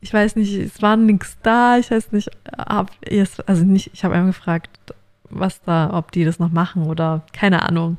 [0.00, 2.90] ich weiß nicht, es war nichts da, ich weiß nicht, hab
[3.46, 4.70] also nicht, ich habe einfach gefragt,
[5.30, 7.98] was da, ob die das noch machen oder keine Ahnung.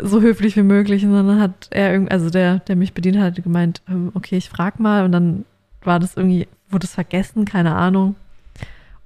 [0.00, 1.04] So höflich wie möglich.
[1.04, 4.78] Und dann hat er also der, der mich bedient hat, gemeint, ähm, okay, ich frag
[4.78, 5.04] mal.
[5.04, 5.44] Und dann
[5.82, 8.16] war das irgendwie, wurde es vergessen, keine Ahnung.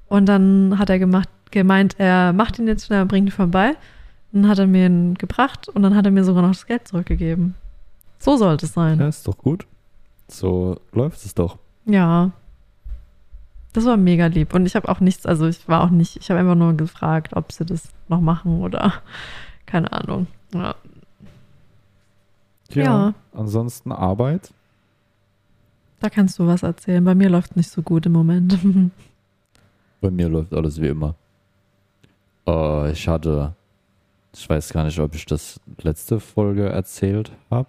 [0.08, 3.76] Und dann hat er gemacht, gemeint, er macht ihn jetzt schnell, bringt ihn vorbei.
[4.32, 6.88] Dann hat er mir ihn gebracht und dann hat er mir sogar noch das Geld
[6.88, 7.54] zurückgegeben.
[8.18, 8.98] So sollte es sein.
[8.98, 9.66] Ja, ist doch gut.
[10.28, 11.58] So läuft es doch.
[11.84, 12.30] Ja.
[13.72, 14.54] Das war mega lieb.
[14.54, 17.34] Und ich habe auch nichts, also ich war auch nicht, ich habe einfach nur gefragt,
[17.34, 18.94] ob sie das noch machen oder
[19.66, 20.26] keine Ahnung.
[20.54, 20.74] Ja.
[22.70, 23.14] Ja.
[23.32, 24.52] Ansonsten Arbeit.
[26.02, 27.04] Da kannst du was erzählen.
[27.04, 28.58] Bei mir läuft nicht so gut im Moment.
[30.00, 31.14] Bei mir läuft alles wie immer.
[32.44, 33.54] Äh, ich hatte,
[34.34, 37.68] ich weiß gar nicht, ob ich das letzte Folge erzählt habe.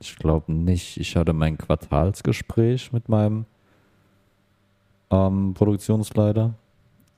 [0.00, 0.96] Ich glaube nicht.
[0.96, 3.44] Ich hatte mein Quartalsgespräch mit meinem
[5.10, 6.54] ähm, Produktionsleiter.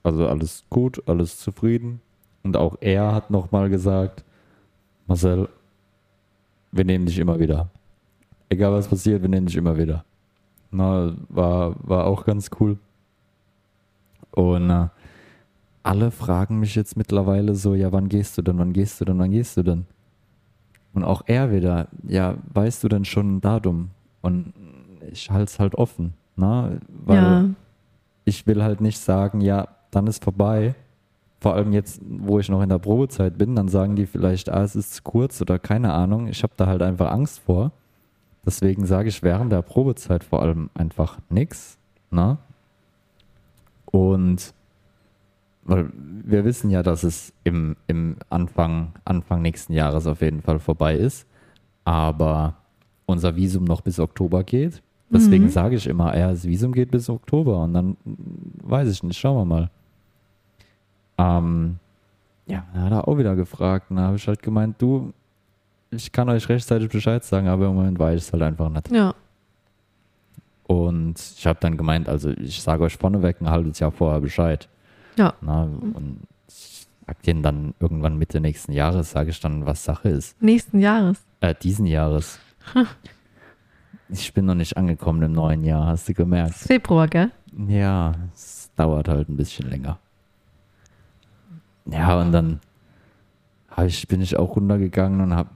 [0.02, 2.00] Also alles gut, alles zufrieden.
[2.42, 4.24] Und auch er hat nochmal gesagt,
[5.06, 5.48] Marcel,
[6.72, 7.70] wir nehmen dich immer wieder.
[8.48, 10.04] Egal was passiert, wir nehmen dich immer wieder.
[10.70, 12.78] Na, war, war auch ganz cool.
[14.32, 14.88] Und äh,
[15.82, 19.18] alle fragen mich jetzt mittlerweile so, ja, wann gehst du denn, wann gehst du denn,
[19.18, 19.86] wann gehst du denn?
[20.92, 23.90] Und auch er wieder, ja, weißt du denn schon ein Datum?
[24.20, 24.52] Und
[25.12, 26.80] ich halte es halt offen, ne?
[27.04, 27.44] Weil ja.
[28.24, 30.74] ich will halt nicht sagen, ja, dann ist vorbei.
[31.38, 34.62] Vor allem jetzt, wo ich noch in der Probezeit bin, dann sagen die vielleicht, ah,
[34.62, 36.26] es ist zu kurz oder keine Ahnung.
[36.28, 37.72] Ich habe da halt einfach Angst vor.
[38.46, 41.76] Deswegen sage ich während der Probezeit vor allem einfach nichts.
[42.10, 42.38] Ne?
[43.86, 44.54] Und
[45.64, 45.90] weil
[46.24, 50.94] wir wissen ja, dass es im, im Anfang, Anfang nächsten Jahres auf jeden Fall vorbei
[50.94, 51.26] ist.
[51.84, 52.54] Aber
[53.06, 54.80] unser Visum noch bis Oktober geht.
[55.10, 55.50] Deswegen Mhm.
[55.50, 57.96] sage ich immer, ja, das Visum geht bis Oktober und dann
[58.62, 59.70] weiß ich nicht, schauen wir mal.
[61.18, 61.76] Ähm,
[62.46, 63.90] ja, dann hat er auch wieder gefragt.
[63.90, 65.12] Und da habe ich halt gemeint, du,
[65.90, 68.90] ich kann euch rechtzeitig Bescheid sagen, aber im Moment weiß ich es halt einfach nicht.
[68.90, 69.14] Ja.
[70.66, 74.68] Und ich habe dann gemeint, also ich sage euch vorneweg ein halbes Jahr vorher Bescheid.
[75.16, 75.34] Ja.
[75.40, 80.08] Na, und ich sag denen dann irgendwann Mitte nächsten Jahres, sage ich dann, was Sache
[80.08, 80.40] ist.
[80.42, 81.18] Nächsten Jahres.
[81.40, 82.40] Äh, diesen Jahres.
[84.08, 86.50] ich bin noch nicht angekommen im neuen Jahr, hast du Das gemerkt?
[86.56, 87.30] ist Februar, gell?
[87.68, 89.98] Ja, es dauert halt ein bisschen länger.
[91.86, 92.60] Ja, und dann
[93.84, 95.48] ich, bin ich auch runtergegangen und hab,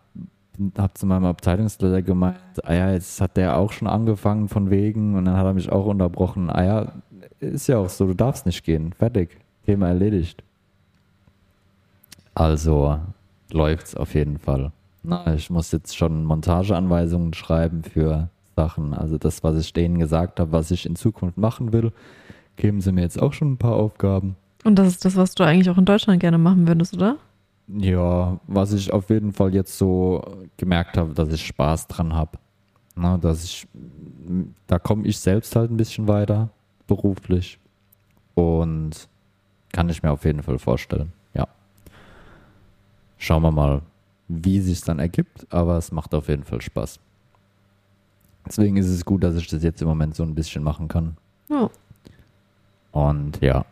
[0.77, 5.15] hab zu meinem Abteilungsleiter gemeint, ah ja, jetzt hat der auch schon angefangen von wegen
[5.17, 6.51] und dann hat er mich auch unterbrochen.
[6.51, 6.93] Ah ja,
[7.41, 8.93] ist ja auch so, du darfst nicht gehen.
[8.93, 9.39] Fertig.
[9.65, 10.43] Thema erledigt.
[12.35, 12.99] Also
[13.53, 14.73] läuft's auf jeden Fall.
[15.03, 18.93] Na, ich muss jetzt schon Montageanweisungen schreiben für Sachen.
[18.95, 21.93] Also das, was ich denen gesagt habe, was ich in Zukunft machen will,
[22.57, 24.37] geben sie mir jetzt auch schon ein paar Aufgaben.
[24.65, 27.17] Und das ist das, was du eigentlich auch in Deutschland gerne machen würdest, oder?
[27.79, 30.23] Ja, was ich auf jeden Fall jetzt so
[30.57, 32.39] gemerkt habe, dass ich Spaß dran habe.
[32.97, 33.69] Na, dass ich,
[34.67, 36.51] da komme ich selbst halt ein bisschen weiter,
[36.87, 37.59] beruflich.
[38.35, 39.09] Und
[39.73, 41.47] kann ich mir auf jeden Fall vorstellen, ja.
[43.19, 43.83] Schauen wir mal,
[44.29, 46.99] wie sich dann ergibt, aber es macht auf jeden Fall Spaß.
[48.47, 51.17] Deswegen ist es gut, dass ich das jetzt im Moment so ein bisschen machen kann.
[51.49, 51.71] Ja.
[52.91, 53.65] Und ja.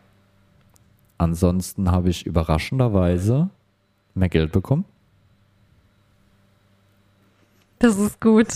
[1.17, 3.49] Ansonsten habe ich überraschenderweise
[4.19, 4.85] mehr Geld bekommen.
[7.79, 8.47] Das ist gut.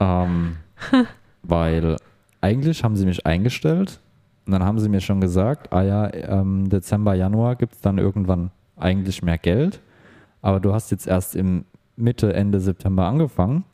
[0.00, 0.56] Ähm,
[1.42, 1.96] weil
[2.40, 4.00] eigentlich haben sie mich eingestellt
[4.46, 7.98] und dann haben sie mir schon gesagt, ah ja, ähm, Dezember, Januar gibt es dann
[7.98, 9.80] irgendwann eigentlich mehr Geld.
[10.40, 11.64] Aber du hast jetzt erst im
[11.96, 13.64] Mitte, Ende September angefangen.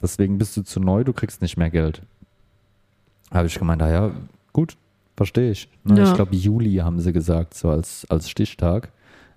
[0.00, 2.02] Deswegen bist du zu neu, du kriegst nicht mehr Geld.
[3.32, 4.10] Habe ich gemeint, ah ja,
[4.52, 4.76] gut,
[5.16, 5.68] verstehe ich.
[5.84, 6.04] Ne, Ja.
[6.04, 8.90] Ich glaube, Juli haben sie gesagt, so als, als Stichtag.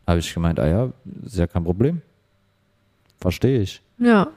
[0.08, 0.90] Habe ich gemeint, ah ja,
[1.26, 2.02] ist ja kein Problem.
[3.20, 3.82] Verstehe ich.
[4.00, 4.28] Ja.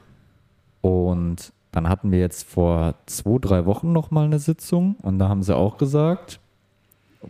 [0.81, 5.43] Und dann hatten wir jetzt vor zwei, drei Wochen nochmal eine Sitzung und da haben
[5.43, 6.39] sie auch gesagt,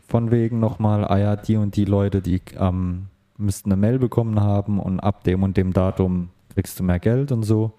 [0.07, 3.07] von wegen nochmal, ah ja, die und die Leute, die ähm,
[3.37, 7.31] müssten eine Mail bekommen haben und ab dem und dem Datum kriegst du mehr Geld
[7.31, 7.73] und so.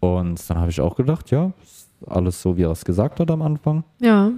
[0.00, 1.52] Und dann habe ich auch gedacht, ja,
[2.06, 3.84] alles so, wie er es gesagt hat am Anfang.
[3.98, 4.30] Ja.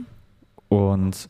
[0.68, 1.28] Und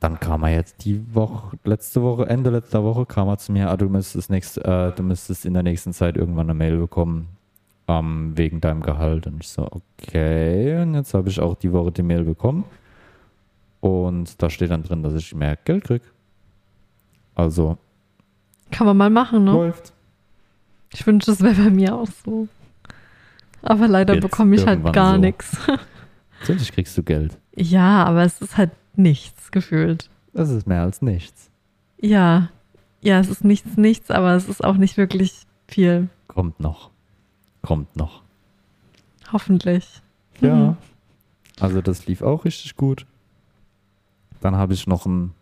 [0.00, 3.70] dann kam er jetzt die Woche, letzte Woche, Ende letzter Woche, kam er zu mir,
[3.70, 7.28] ah, du müsstest, nächst, äh, du müsstest in der nächsten Zeit irgendwann eine Mail bekommen,
[7.88, 9.26] ähm, wegen deinem Gehalt.
[9.26, 10.82] Und ich so, okay.
[10.82, 12.64] Und jetzt habe ich auch die Woche die Mail bekommen.
[13.80, 16.02] Und da steht dann drin, dass ich mehr Geld krieg.
[17.34, 17.78] Also,
[18.70, 19.52] Kann man mal machen, ne?
[19.52, 19.92] läuft.
[20.92, 22.48] Ich wünschte, das wäre bei mir auch so.
[23.62, 25.20] Aber leider Jetzt bekomme ich halt gar so.
[25.20, 25.56] nichts.
[26.40, 27.36] Natürlich kriegst du Geld.
[27.54, 30.10] Ja, aber es ist halt nichts gefühlt.
[30.32, 31.50] Das ist mehr als nichts.
[32.00, 32.50] Ja.
[33.00, 36.08] Ja, es ist nichts, nichts, aber es ist auch nicht wirklich viel.
[36.28, 36.90] Kommt noch.
[37.62, 38.22] Kommt noch.
[39.32, 40.02] Hoffentlich.
[40.40, 40.54] Ja.
[40.54, 40.76] Mhm.
[41.58, 43.06] Also das lief auch richtig gut.
[44.40, 45.32] Dann habe ich noch ein,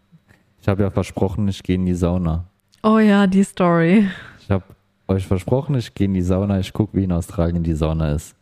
[0.60, 2.44] ich habe ja versprochen, ich gehe in die Sauna.
[2.82, 4.08] Oh ja, die Story.
[4.40, 4.64] Ich habe
[5.08, 8.36] euch versprochen, ich gehe in die Sauna, ich gucke, wie in Australien die Sauna ist.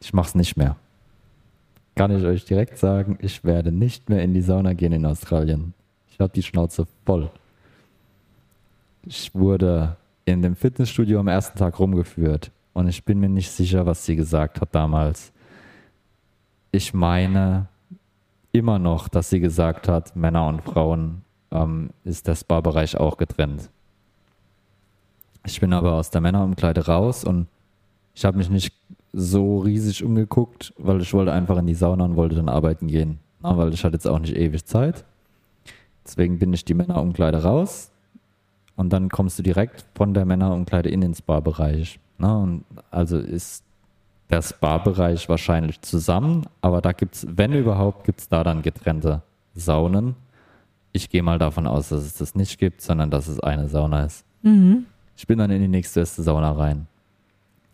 [0.00, 0.76] Ich mache es nicht mehr.
[1.94, 5.74] Kann ich euch direkt sagen, ich werde nicht mehr in die Sauna gehen in Australien.
[6.10, 7.30] Ich habe die Schnauze voll.
[9.06, 13.86] Ich wurde in dem Fitnessstudio am ersten Tag rumgeführt und ich bin mir nicht sicher,
[13.86, 15.32] was sie gesagt hat damals.
[16.72, 17.68] Ich meine
[18.52, 23.70] immer noch, dass sie gesagt hat, Männer und Frauen ähm, ist der Spa-Bereich auch getrennt.
[25.46, 27.46] Ich bin aber aus der Männerumkleide raus und
[28.14, 28.74] ich habe mich nicht
[29.12, 33.18] so riesig umgeguckt, weil ich wollte einfach in die Sauna und wollte dann arbeiten gehen.
[33.42, 35.04] Na, weil ich hatte jetzt auch nicht ewig Zeit.
[36.04, 37.90] Deswegen bin ich die Männerumkleide raus
[38.76, 42.00] und dann kommst du direkt von der Männerumkleide in den Spa-Bereich.
[42.18, 43.64] Und also ist
[44.30, 49.22] der Spa-Bereich wahrscheinlich zusammen, aber da gibt's, wenn überhaupt, gibt's da dann getrennte
[49.54, 50.14] Saunen.
[50.92, 54.04] Ich gehe mal davon aus, dass es das nicht gibt, sondern dass es eine Sauna
[54.04, 54.24] ist.
[54.42, 54.86] Mhm.
[55.16, 56.86] Ich bin dann in die nächstbeste Sauna rein.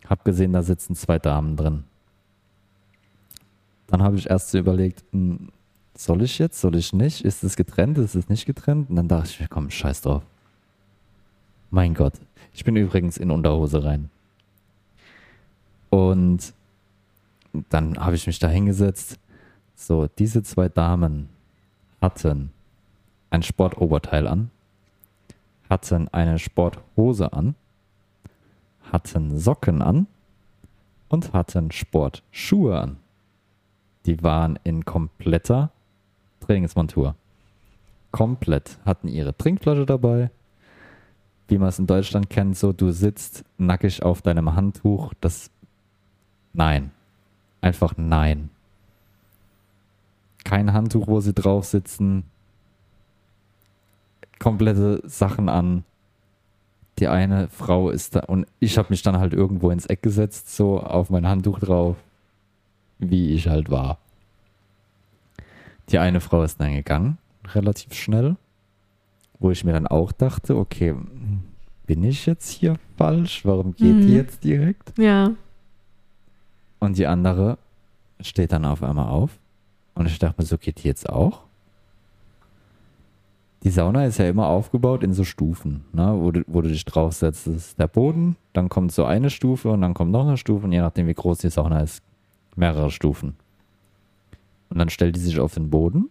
[0.09, 1.83] Hab gesehen, da sitzen zwei Damen drin.
[3.87, 5.49] Dann habe ich erst so überlegt, hm,
[5.95, 7.25] soll ich jetzt, soll ich nicht?
[7.25, 8.89] Ist es getrennt, ist es nicht getrennt?
[8.89, 10.23] Und dann dachte ich mir, komm, scheiß drauf.
[11.71, 12.13] Mein Gott.
[12.53, 14.09] Ich bin übrigens in Unterhose rein.
[15.89, 16.53] Und
[17.69, 19.19] dann habe ich mich da hingesetzt.
[19.75, 21.29] So, diese zwei Damen
[22.01, 22.51] hatten
[23.29, 24.49] ein Sportoberteil an,
[25.69, 27.55] hatten eine Sporthose an,
[28.91, 30.07] hatten Socken an
[31.09, 32.97] und hatten Sportschuhe an.
[34.05, 35.71] Die waren in kompletter
[36.39, 37.15] Trainingsmontur.
[38.11, 38.77] Komplett.
[38.85, 40.31] Hatten ihre Trinkflasche dabei.
[41.47, 45.13] Wie man es in Deutschland kennt, so du sitzt nackig auf deinem Handtuch.
[45.21, 45.51] Das.
[46.53, 46.91] Nein.
[47.61, 48.49] Einfach nein.
[50.43, 52.23] Kein Handtuch, wo sie drauf sitzen.
[54.39, 55.83] Komplette Sachen an.
[56.99, 60.55] Die eine Frau ist da und ich habe mich dann halt irgendwo ins Eck gesetzt,
[60.55, 61.95] so auf mein Handtuch drauf,
[62.97, 63.99] wie ich halt war.
[65.89, 67.17] Die eine Frau ist dann gegangen,
[67.53, 68.35] relativ schnell,
[69.39, 70.95] wo ich mir dann auch dachte, okay,
[71.85, 73.45] bin ich jetzt hier falsch?
[73.45, 74.01] Warum geht Mhm.
[74.01, 74.97] die jetzt direkt?
[74.97, 75.31] Ja.
[76.79, 77.57] Und die andere
[78.19, 79.37] steht dann auf einmal auf.
[79.93, 81.43] Und ich dachte mir, so geht die jetzt auch?
[83.63, 86.85] Die Sauna ist ja immer aufgebaut in so Stufen, ne, wo, du, wo du dich
[86.85, 87.47] draufsetzt.
[87.47, 90.65] Das ist der Boden, dann kommt so eine Stufe und dann kommt noch eine Stufe
[90.65, 92.03] und je nachdem, wie groß die Sauna ist,
[92.55, 93.35] mehrere Stufen.
[94.69, 96.09] Und dann stellt die sich auf den Boden.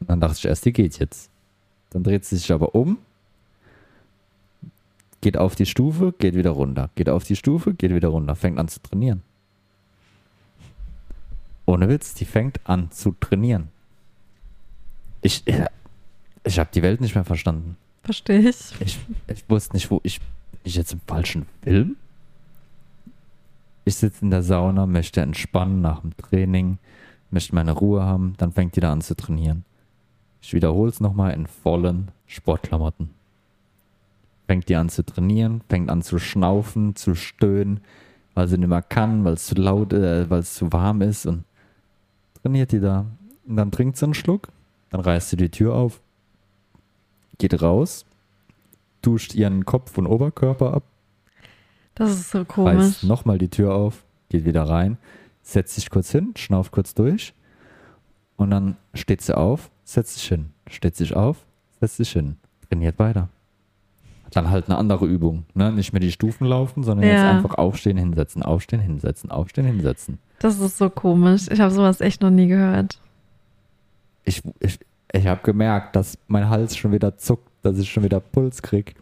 [0.00, 1.30] Und dann dachte ich erst, die geht jetzt.
[1.90, 2.98] Dann dreht sie sich aber um,
[5.20, 6.90] geht auf die Stufe, geht wieder runter.
[6.94, 8.36] Geht auf die Stufe, geht wieder runter.
[8.36, 9.22] Fängt an zu trainieren.
[11.66, 13.68] Ohne Witz, die fängt an zu trainieren.
[15.20, 15.44] Ich,
[16.44, 17.76] ich habe die Welt nicht mehr verstanden.
[18.02, 18.72] Verstehe ich.
[18.80, 20.20] Ich, ich wusste nicht, wo ich.
[20.20, 21.96] Bin ich jetzt im falschen Film?
[23.84, 26.78] Ich sitze in der Sauna, möchte entspannen nach dem Training,
[27.30, 29.64] möchte meine Ruhe haben, dann fängt die da an zu trainieren.
[30.42, 33.10] Ich wiederhole es nochmal in vollen Sportklamotten.
[34.46, 37.80] Fängt die an zu trainieren, fängt an zu schnaufen, zu stöhnen,
[38.34, 41.26] weil sie nicht mehr kann, weil es zu laut, äh, weil es zu warm ist
[41.26, 41.44] und
[42.42, 43.06] trainiert die da.
[43.46, 44.48] Und dann trinkt sie einen Schluck,
[44.90, 46.00] dann reißt sie die Tür auf,
[47.38, 48.04] geht raus,
[49.02, 50.82] duscht ihren Kopf und Oberkörper ab,
[51.94, 53.02] Das ist so reißt komisch.
[53.02, 54.98] nochmal die Tür auf, geht wieder rein,
[55.42, 57.32] setzt sich kurz hin, schnauft kurz durch
[58.36, 61.38] und dann steht sie auf, setzt sich hin, steht sich auf,
[61.80, 62.36] setzt sich hin,
[62.68, 63.28] trainiert weiter.
[64.32, 65.72] Dann halt eine andere Übung, ne?
[65.72, 67.30] Nicht mehr die Stufen laufen, sondern jetzt Ja.
[67.30, 70.18] einfach aufstehen, hinsetzen, aufstehen, hinsetzen, aufstehen, hinsetzen.
[70.40, 71.48] Das ist so komisch.
[71.50, 73.00] Ich habe sowas echt noch nie gehört.
[74.28, 74.78] Ich, ich,
[75.10, 78.94] ich habe gemerkt, dass mein Hals schon wieder zuckt, dass ich schon wieder Puls krieg.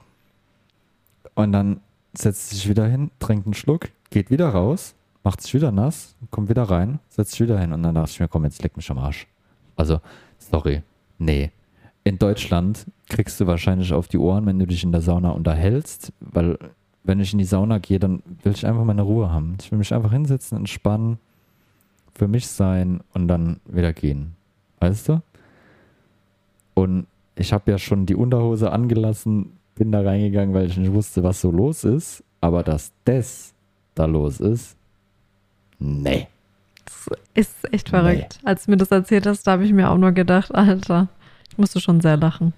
[1.34, 1.80] Und dann
[2.14, 6.48] setzt sich wieder hin, trinkt einen Schluck, geht wieder raus, macht sich wieder nass, kommt
[6.48, 8.88] wieder rein, setzt sich wieder hin und dann dachte ich mir, komm, jetzt leck mich
[8.88, 9.26] am Arsch.
[9.74, 10.00] Also,
[10.38, 10.82] sorry,
[11.18, 11.50] nee.
[12.04, 16.12] In Deutschland kriegst du wahrscheinlich auf die Ohren, wenn du dich in der Sauna unterhältst,
[16.20, 16.56] weil
[17.02, 19.56] wenn ich in die Sauna gehe, dann will ich einfach meine Ruhe haben.
[19.60, 21.18] Ich will mich einfach hinsetzen, entspannen,
[22.14, 24.36] für mich sein und dann wieder gehen.
[24.80, 25.22] Weißt du?
[26.74, 31.22] Und ich habe ja schon die Unterhose angelassen, bin da reingegangen, weil ich nicht wusste,
[31.22, 32.22] was so los ist.
[32.40, 33.54] Aber dass das
[33.94, 34.76] da los ist,
[35.78, 36.28] nee.
[36.84, 38.38] Das ist echt verrückt.
[38.44, 41.08] Als du mir das erzählt hast, da habe ich mir auch nur gedacht, Alter,
[41.50, 42.52] ich musste schon sehr lachen.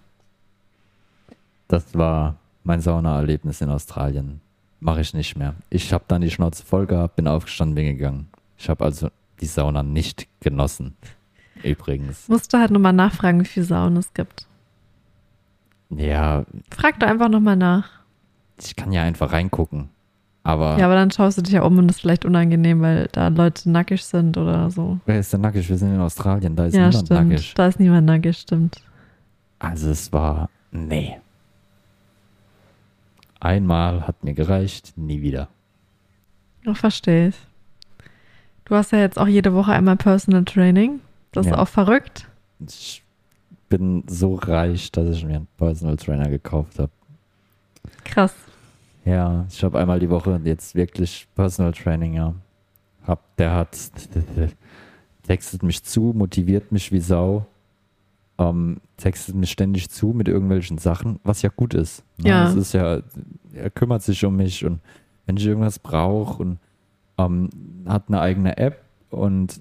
[1.68, 4.40] Das war mein Saunaerlebnis in Australien.
[4.80, 5.54] Mache ich nicht mehr.
[5.70, 8.28] Ich habe dann die Schnauze voll gehabt, bin aufgestanden, bin gegangen.
[8.56, 9.08] Ich habe also
[9.40, 10.96] die Sauna nicht genossen.
[11.62, 12.28] Übrigens.
[12.28, 14.46] Musste halt nochmal nachfragen, wie viel Saunen es gibt.
[15.90, 17.88] Ja, Frag doch einfach nochmal nach.
[18.60, 19.88] ich kann ja einfach reingucken.
[20.42, 23.08] Aber Ja, aber dann schaust du dich ja um und das ist vielleicht unangenehm, weil
[23.12, 24.98] da Leute nackig sind oder so.
[25.06, 25.68] wer ist denn nackig?
[25.68, 27.28] Wir sind in Australien, da ist ja, niemand stimmt.
[27.28, 27.54] nackig.
[27.54, 28.76] Da ist niemand nackig, stimmt.
[29.58, 31.18] Also es war, nee.
[33.40, 35.48] Einmal hat mir gereicht, nie wieder.
[36.64, 37.36] Ja, verstehe ich.
[38.64, 41.00] Du hast ja jetzt auch jede Woche einmal Personal Training.
[41.32, 41.58] Das ist Ja.
[41.58, 42.28] auch verrückt.
[42.66, 43.02] Ich
[43.68, 46.90] bin so reich, dass ich mir einen Personal Trainer gekauft habe.
[48.04, 48.34] Krass.
[49.04, 52.34] Ja, ich habe einmal die Woche jetzt wirklich Personal Training, ja.
[53.06, 53.76] Hab, der hat
[55.22, 57.46] textet mich zu, motiviert mich wie Sau,
[58.38, 62.02] ähm, textet mich ständig zu mit irgendwelchen Sachen, was ja gut ist.
[62.18, 62.28] ne?
[62.30, 62.48] Ja.
[62.48, 63.00] Es ist ja,
[63.54, 64.80] er kümmert sich um mich und
[65.26, 66.58] wenn ich irgendwas brauche und
[67.18, 67.50] ähm,
[67.86, 69.60] hat eine eigene App und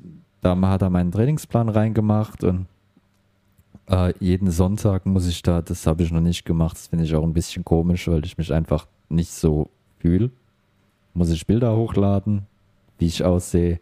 [0.55, 2.67] da hat er meinen Trainingsplan reingemacht und
[3.89, 7.15] äh, jeden Sonntag muss ich da, das habe ich noch nicht gemacht, das finde ich
[7.15, 9.69] auch ein bisschen komisch, weil ich mich einfach nicht so
[9.99, 10.31] fühle.
[11.13, 12.45] Muss ich Bilder hochladen,
[12.97, 13.79] wie ich aussehe,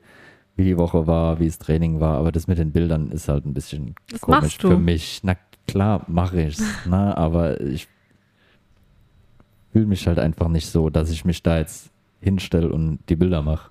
[0.55, 3.45] wie die Woche war, wie das Training war, aber das mit den Bildern ist halt
[3.45, 5.21] ein bisschen Das komisch für mich.
[5.23, 5.35] Na
[5.67, 7.15] klar, mache ich's, ne?
[7.15, 7.87] aber ich
[9.71, 11.91] fühle mich halt einfach nicht so, dass ich mich da jetzt
[12.21, 13.69] hinstelle und die Bilder mache.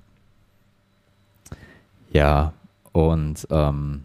[2.13, 2.53] Ja,
[2.95, 4.05] und ähm,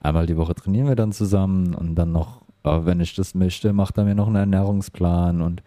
[0.00, 3.74] einmal die Woche trainieren wir dann zusammen und dann noch, äh, wenn ich das möchte,
[3.74, 5.62] macht er mir noch einen Ernährungsplan und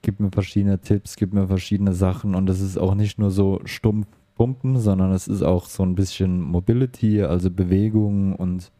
[0.00, 3.60] gibt mir verschiedene Tipps, gibt mir verschiedene Sachen und es ist auch nicht nur so
[3.66, 8.72] stumpf pumpen, sondern es ist auch so ein bisschen Mobility, also Bewegung und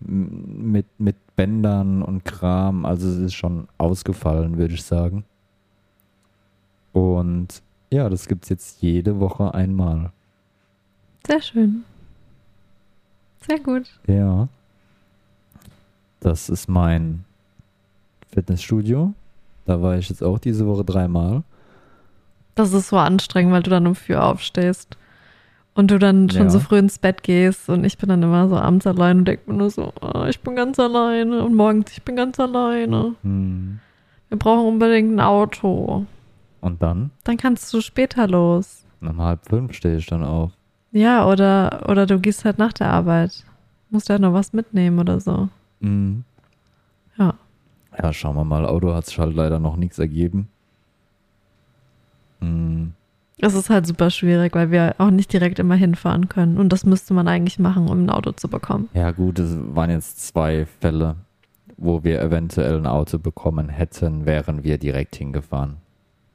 [0.00, 5.24] mit, mit Bändern und Kram, also es ist schon ausgefallen, würde ich sagen.
[6.92, 10.12] Und ja, das gibt es jetzt jede Woche einmal.
[11.26, 11.84] Sehr schön.
[13.46, 13.90] Sehr gut.
[14.06, 14.48] Ja.
[16.20, 17.24] Das ist mein
[18.32, 19.12] Fitnessstudio.
[19.66, 21.42] Da war ich jetzt auch diese Woche dreimal.
[22.54, 24.96] Das ist so anstrengend, weil du dann um vier aufstehst.
[25.74, 26.50] Und du dann schon Ja.
[26.50, 29.50] so früh ins Bett gehst und ich bin dann immer so abends allein und denke
[29.50, 33.14] mir nur so, oh, ich bin ganz alleine und morgens, ich bin ganz alleine.
[33.22, 33.80] Hm.
[34.28, 36.04] Wir brauchen unbedingt ein Auto.
[36.60, 38.84] Und dann, Dann kannst du später los.
[39.00, 40.52] um halb fünf stehe ich dann auf.
[40.92, 43.44] Ja, oder, oder du gehst halt nach der Arbeit.
[43.90, 45.48] Musst ja noch was mitnehmen oder so.
[45.80, 46.24] Mhm.
[47.18, 47.34] Ja.
[47.98, 48.66] Ja, schauen wir mal.
[48.66, 50.48] Auto hat sich halt leider noch nichts ergeben.
[52.40, 52.92] Mhm.
[53.38, 56.58] Es ist halt super schwierig, weil wir auch nicht direkt immer hinfahren können.
[56.58, 58.88] Und das müsste man eigentlich machen, um ein Auto zu bekommen.
[58.94, 61.16] Ja, gut, es waren jetzt zwei Fälle,
[61.76, 65.78] wo wir eventuell ein Auto bekommen hätten, wären wir direkt hingefahren.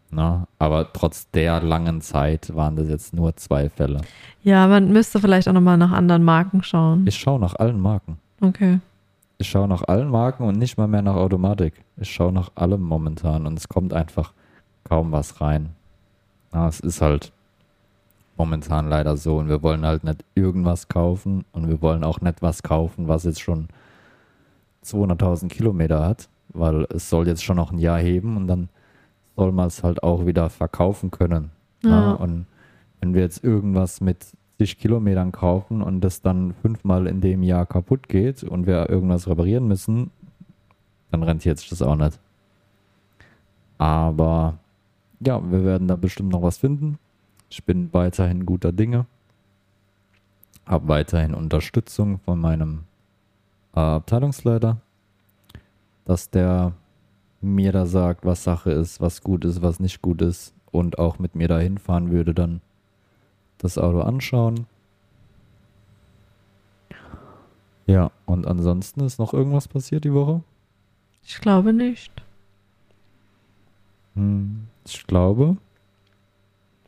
[0.09, 4.01] Na, aber trotz der langen Zeit waren das jetzt nur zwei Fälle.
[4.43, 7.05] Ja, man müsste vielleicht auch nochmal nach anderen Marken schauen.
[7.07, 8.17] Ich schaue nach allen Marken.
[8.39, 8.79] Okay.
[9.37, 11.73] Ich schaue nach allen Marken und nicht mal mehr nach Automatik.
[11.97, 14.33] Ich schaue nach allem momentan und es kommt einfach
[14.85, 15.69] kaum was rein.
[16.53, 17.33] Ja, es ist halt
[18.37, 22.41] momentan leider so und wir wollen halt nicht irgendwas kaufen und wir wollen auch nicht
[22.41, 23.67] was kaufen, was jetzt schon
[24.85, 28.69] 200.000 Kilometer hat, weil es soll jetzt schon noch ein Jahr heben und dann
[29.37, 31.51] soll man es halt auch wieder verkaufen können.
[31.83, 31.89] Ja.
[31.89, 32.47] Ja, und
[32.99, 34.25] wenn wir jetzt irgendwas mit
[34.57, 39.27] zig Kilometern kaufen und das dann fünfmal in dem Jahr kaputt geht und wir irgendwas
[39.27, 40.09] reparieren müssen,
[41.11, 42.19] dann rentiert sich das auch nicht.
[43.77, 44.57] Aber
[45.19, 46.97] ja, wir werden da bestimmt noch was finden.
[47.49, 49.05] Ich bin weiterhin guter Dinge.
[50.65, 52.83] Habe weiterhin Unterstützung von meinem
[53.75, 54.77] äh, Abteilungsleiter,
[56.05, 56.73] dass der
[57.41, 61.19] mir da sagt, was Sache ist, was gut ist, was nicht gut ist und auch
[61.19, 62.61] mit mir da hinfahren würde, dann
[63.57, 64.65] das Auto anschauen.
[67.85, 70.43] Ja, und ansonsten ist noch irgendwas passiert die Woche?
[71.23, 72.11] Ich glaube nicht.
[74.15, 75.57] Hm, ich glaube.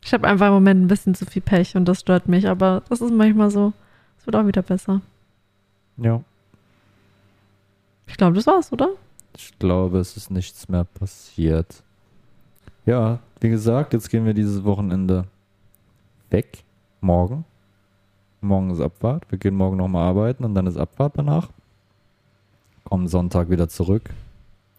[0.03, 2.83] Ich habe einfach im Moment ein bisschen zu viel Pech und das stört mich, aber
[2.89, 3.73] das ist manchmal so.
[4.17, 5.01] Es wird auch wieder besser.
[5.97, 6.21] Ja.
[8.07, 8.89] Ich glaube, das war's, oder?
[9.41, 11.81] Ich glaube, es ist nichts mehr passiert.
[12.85, 15.27] Ja, wie gesagt, jetzt gehen wir dieses Wochenende
[16.29, 16.65] weg.
[16.99, 17.45] Morgen.
[18.41, 19.31] Morgen ist Abfahrt.
[19.31, 21.47] Wir gehen morgen nochmal arbeiten und dann ist Abfahrt danach.
[22.83, 24.09] Kommen Sonntag wieder zurück.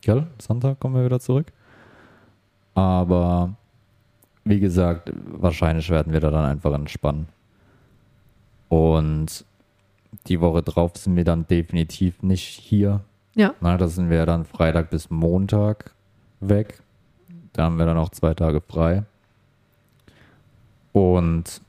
[0.03, 0.27] Gell?
[0.39, 1.47] Sonntag kommen wir wieder zurück.
[2.75, 3.55] Aber
[4.45, 7.29] wie gesagt, wahrscheinlich werden wir da dann einfach entspannen.
[8.69, 9.47] Und
[10.27, 13.01] die Woche drauf sind wir dann definitiv nicht hier.
[13.41, 13.55] Ja.
[13.62, 15.95] Na, da sind wir dann Freitag bis Montag
[16.41, 16.82] weg.
[17.55, 19.05] Da haben wir dann auch zwei Tage frei.
[20.93, 21.62] Und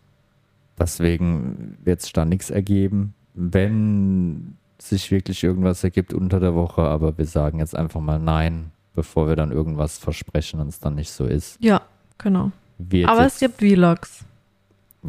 [0.77, 3.13] deswegen wird es da nichts ergeben.
[3.33, 8.71] Wenn sich wirklich irgendwas ergibt unter der Woche, aber wir sagen jetzt einfach mal nein,
[8.93, 11.57] bevor wir dann irgendwas versprechen und es dann nicht so ist.
[11.63, 11.83] Ja,
[12.17, 12.51] genau.
[12.79, 14.25] Wird Aber es gibt Vlogs.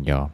[0.01, 0.31] ja.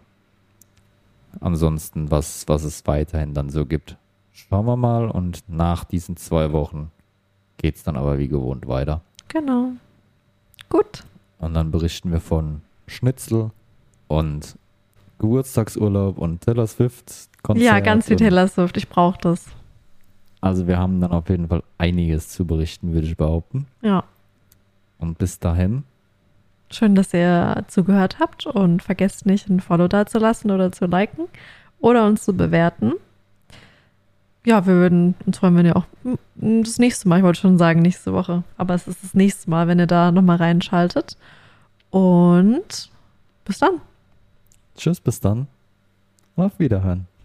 [1.41, 3.97] Ansonsten, was, was es weiterhin dann so gibt.
[4.39, 6.93] Schauen wir mal und nach diesen zwei Wochen
[7.57, 9.01] geht es dann aber wie gewohnt weiter.
[9.27, 9.73] Genau.
[10.69, 11.03] Gut.
[11.41, 13.51] Und dann berichten wir von Schnitzel
[14.07, 14.57] und
[15.19, 17.67] Geburtstagsurlaub und Taylor Swift Konzert.
[17.67, 18.77] ja, ganz viel Taylor Swift.
[18.77, 19.47] Ich brauche das.
[20.41, 23.67] Also wir haben dann auf jeden Fall einiges zu berichten, würde ich behaupten.
[23.83, 24.05] Ja.
[24.99, 25.83] Und bis dahin,
[26.71, 30.85] Schön, dass ihr zugehört habt und vergesst nicht, ein Follow da zu lassen oder zu
[30.85, 31.25] liken
[31.81, 32.93] oder uns zu bewerten.
[34.49, 35.85] Ja, wir würden uns freuen, wenn ihr auch
[36.37, 39.69] das nächste Mal, ich wollte schon sagen nächste Woche, aber es ist das nächste Mal,
[39.69, 41.19] wenn ihr da nochmal reinschaltet.
[41.91, 42.91] Und
[43.45, 43.83] bis dann.
[44.75, 45.49] tschüss, bis dann.
[46.35, 47.09] Auf Wiederhören.